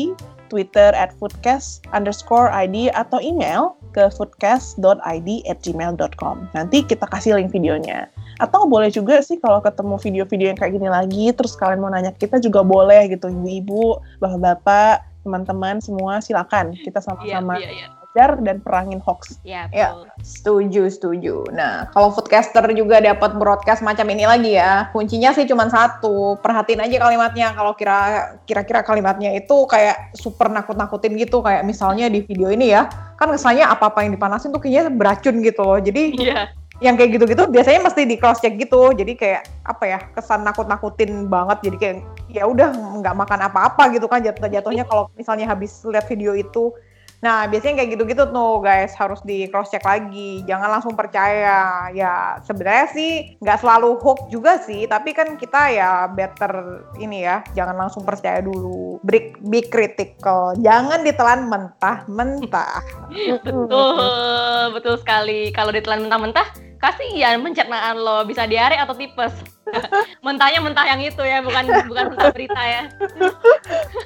Twitter 0.48 0.90
at 0.92 1.12
foodcast 1.16 1.84
underscore 1.92 2.52
ID, 2.52 2.92
atau 2.92 3.20
email 3.20 3.76
ke 3.92 4.08
foodcast.id 4.12 5.28
at 5.48 5.58
gmail.com. 5.60 6.36
Nanti 6.56 6.78
kita 6.84 7.04
kasih 7.08 7.36
link 7.36 7.52
videonya. 7.52 8.08
Atau 8.42 8.66
boleh 8.66 8.90
juga 8.90 9.22
sih 9.22 9.38
kalau 9.38 9.62
ketemu 9.62 9.94
video-video 10.02 10.46
yang 10.50 10.58
kayak 10.58 10.72
gini 10.74 10.88
lagi, 10.90 11.30
terus 11.30 11.54
kalian 11.54 11.78
mau 11.78 11.94
nanya 11.94 12.10
kita 12.10 12.42
juga 12.42 12.66
boleh 12.66 13.06
gitu, 13.06 13.30
ibu-ibu, 13.30 14.02
bapak-bapak, 14.18 15.06
teman-teman 15.22 15.78
semua 15.78 16.18
silakan 16.18 16.74
kita 16.74 16.98
Iya, 16.98 17.06
sama-sama 17.06 17.54
iya, 17.62 17.70
iya. 17.70 17.86
belajar 17.94 18.30
dan 18.42 18.58
perangin 18.58 18.98
hoax. 18.98 19.38
Iya, 19.46 19.70
Ya. 19.70 19.94
betul. 19.94 20.04
Setuju, 20.26 20.82
setuju. 20.90 21.34
Nah, 21.54 21.86
kalau 21.94 22.10
foodcaster 22.10 22.66
juga 22.74 22.98
dapat 22.98 23.38
broadcast 23.38 23.86
macam 23.86 24.04
ini 24.10 24.26
lagi 24.26 24.58
ya, 24.58 24.90
kuncinya 24.90 25.30
sih 25.30 25.46
cuma 25.46 25.70
satu. 25.70 26.34
Perhatiin 26.42 26.82
aja 26.82 26.98
kalimatnya. 26.98 27.54
Kalau 27.54 27.72
kira 27.78 27.98
kira-kira 28.42 28.82
kalimatnya 28.82 29.32
itu 29.38 29.54
kayak 29.70 30.18
super 30.18 30.50
nakut-nakutin 30.50 31.14
gitu, 31.14 31.38
kayak 31.40 31.62
misalnya 31.62 32.10
di 32.10 32.26
video 32.26 32.50
ini 32.50 32.74
ya, 32.74 32.90
kan 33.14 33.30
kesannya 33.30 33.64
apa-apa 33.64 34.02
yang 34.02 34.18
dipanasin 34.18 34.50
tuh 34.50 34.58
kayaknya 34.58 34.90
beracun 34.90 35.38
gitu 35.38 35.62
loh. 35.62 35.78
Jadi 35.78 36.18
Iya. 36.18 36.50
Yang 36.82 36.98
kayak 36.98 37.14
gitu-gitu 37.14 37.46
biasanya 37.46 37.86
mesti 37.86 38.02
di 38.04 38.18
cross 38.18 38.42
check 38.42 38.58
gitu. 38.58 38.90
Jadi 38.90 39.14
kayak 39.14 39.46
apa 39.62 39.84
ya, 39.86 39.98
kesan 40.18 40.42
nakut-nakutin 40.42 41.30
banget. 41.30 41.70
Jadi 41.70 41.76
kayak 41.78 41.96
ya 42.28 42.44
udah 42.44 42.74
nggak 43.00 43.14
makan 43.14 43.40
apa-apa 43.46 43.94
gitu 43.94 44.10
kan 44.10 44.20
jatuh-jatuhnya 44.20 44.84
kalau 44.90 45.06
misalnya 45.14 45.46
habis 45.46 45.78
lihat 45.86 46.10
video 46.10 46.34
itu. 46.34 46.74
Nah, 47.22 47.46
biasanya 47.46 47.78
kayak 47.78 47.90
gitu-gitu 47.94 48.34
tuh 48.34 48.58
guys, 48.58 48.98
harus 48.98 49.22
di 49.22 49.46
cross 49.46 49.70
check 49.70 49.86
lagi. 49.86 50.42
Jangan 50.42 50.74
langsung 50.74 50.98
percaya. 50.98 51.86
Ya, 51.94 52.42
sebenarnya 52.42 52.90
sih 52.90 53.38
nggak 53.38 53.62
selalu 53.62 53.94
hoax 54.02 54.26
juga 54.26 54.58
sih, 54.58 54.90
tapi 54.90 55.14
kan 55.14 55.38
kita 55.38 55.70
ya 55.70 56.10
better 56.10 56.82
ini 56.98 57.22
ya, 57.22 57.46
jangan 57.54 57.78
langsung 57.78 58.02
percaya 58.02 58.42
dulu. 58.42 58.98
Be, 59.06 59.38
be 59.38 59.62
critical. 59.70 60.58
Jangan 60.58 61.06
ditelan 61.06 61.46
mentah-mentah. 61.46 62.82
Betul, 63.38 63.70
betul 64.74 64.94
sekali. 64.98 65.52
Kalau 65.54 65.70
ditelan 65.70 66.08
mentah-mentah, 66.08 66.71
kasihan 66.82 67.38
pencernaan 67.38 67.94
lo 67.94 68.26
bisa 68.26 68.42
diare 68.50 68.74
atau 68.74 68.98
tipes. 68.98 69.30
Mentahnya 70.26 70.58
mentah 70.58 70.82
yang 70.82 70.98
itu 70.98 71.22
ya, 71.22 71.38
bukan 71.38 71.64
bukan 71.86 72.04
mentah 72.10 72.34
berita 72.34 72.58
ya. 72.58 72.82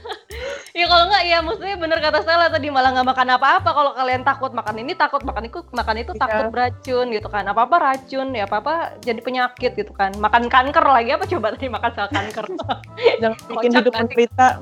ya 0.76 0.84
kalau 0.84 1.08
nggak 1.08 1.24
ya 1.24 1.38
maksudnya 1.40 1.76
bener 1.80 1.98
kata 2.04 2.20
Stella 2.20 2.52
tadi 2.52 2.68
malah 2.68 2.92
nggak 2.92 3.08
makan 3.08 3.28
apa-apa 3.40 3.70
kalau 3.72 3.90
kalian 3.96 4.20
takut 4.22 4.52
makan 4.52 4.76
ini 4.84 4.92
takut 4.92 5.24
makan 5.24 5.48
itu 5.48 5.64
makan 5.72 5.96
itu 6.04 6.12
Iya. 6.12 6.20
takut 6.20 6.46
beracun 6.52 7.06
gitu 7.16 7.28
kan 7.32 7.48
apa 7.48 7.64
apa 7.64 7.76
racun 7.80 8.36
ya 8.36 8.44
apa 8.44 8.60
apa 8.60 8.74
jadi 9.00 9.20
penyakit 9.24 9.72
gitu 9.72 9.96
kan 9.96 10.12
makan 10.20 10.52
kanker 10.52 10.84
lagi 10.84 11.16
apa 11.16 11.24
coba 11.24 11.56
tadi 11.56 11.72
makan 11.72 11.90
sel 11.96 12.08
kanker 12.12 12.44
Jangan 13.24 13.36
bikin 13.48 13.70
hidup 13.72 13.92
sih? 13.92 14.00
menderita. 14.04 14.46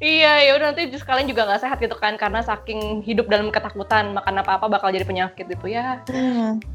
Iya, 0.00 0.32
ya 0.48 0.50
udah 0.56 0.72
nanti 0.72 0.88
kalian 0.88 1.28
juga 1.28 1.44
nggak 1.44 1.62
sehat 1.62 1.78
gitu 1.78 1.92
kan 1.94 2.16
karena 2.16 2.40
saking 2.40 3.04
hidup 3.04 3.28
dalam 3.28 3.52
ketakutan 3.52 4.16
makan 4.16 4.40
apa-apa 4.40 4.72
bakal 4.72 4.88
jadi 4.88 5.04
penyakit 5.04 5.46
gitu 5.46 5.68
ya. 5.68 6.00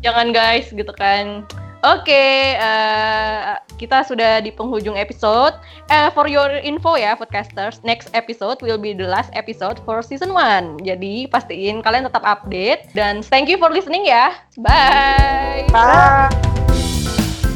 Jangan 0.05 0.29
guys 0.31 0.69
gitu 0.69 0.93
kan. 0.93 1.43
Oke, 1.85 2.57
eh, 2.57 3.53
kita 3.77 4.01
sudah 4.01 4.41
di 4.41 4.49
penghujung 4.49 4.97
episode. 4.97 5.53
Eh, 5.93 6.09
for 6.09 6.25
your 6.25 6.49
info 6.65 6.97
ya, 6.97 7.13
podcasters, 7.13 7.85
next 7.85 8.09
episode 8.17 8.57
will 8.65 8.81
be 8.81 8.97
the 8.97 9.05
last 9.05 9.29
episode 9.37 9.77
for 9.85 10.01
season 10.01 10.33
1. 10.33 10.81
Jadi 10.81 11.29
pastiin 11.29 11.85
kalian 11.85 12.09
tetap 12.09 12.25
update 12.25 12.89
dan 12.97 13.21
thank 13.21 13.45
you 13.45 13.61
for 13.61 13.69
listening 13.69 14.09
ya. 14.09 14.33
Bye. 14.57 15.69
Bye. 15.69 16.33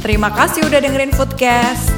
Terima 0.06 0.30
kasih 0.30 0.70
udah 0.70 0.78
dengerin 0.86 1.10
Foodcast. 1.18 1.90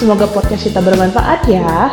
Semoga 0.00 0.24
podcast 0.32 0.64
kita 0.64 0.80
bermanfaat 0.80 1.44
ya. 1.52 1.92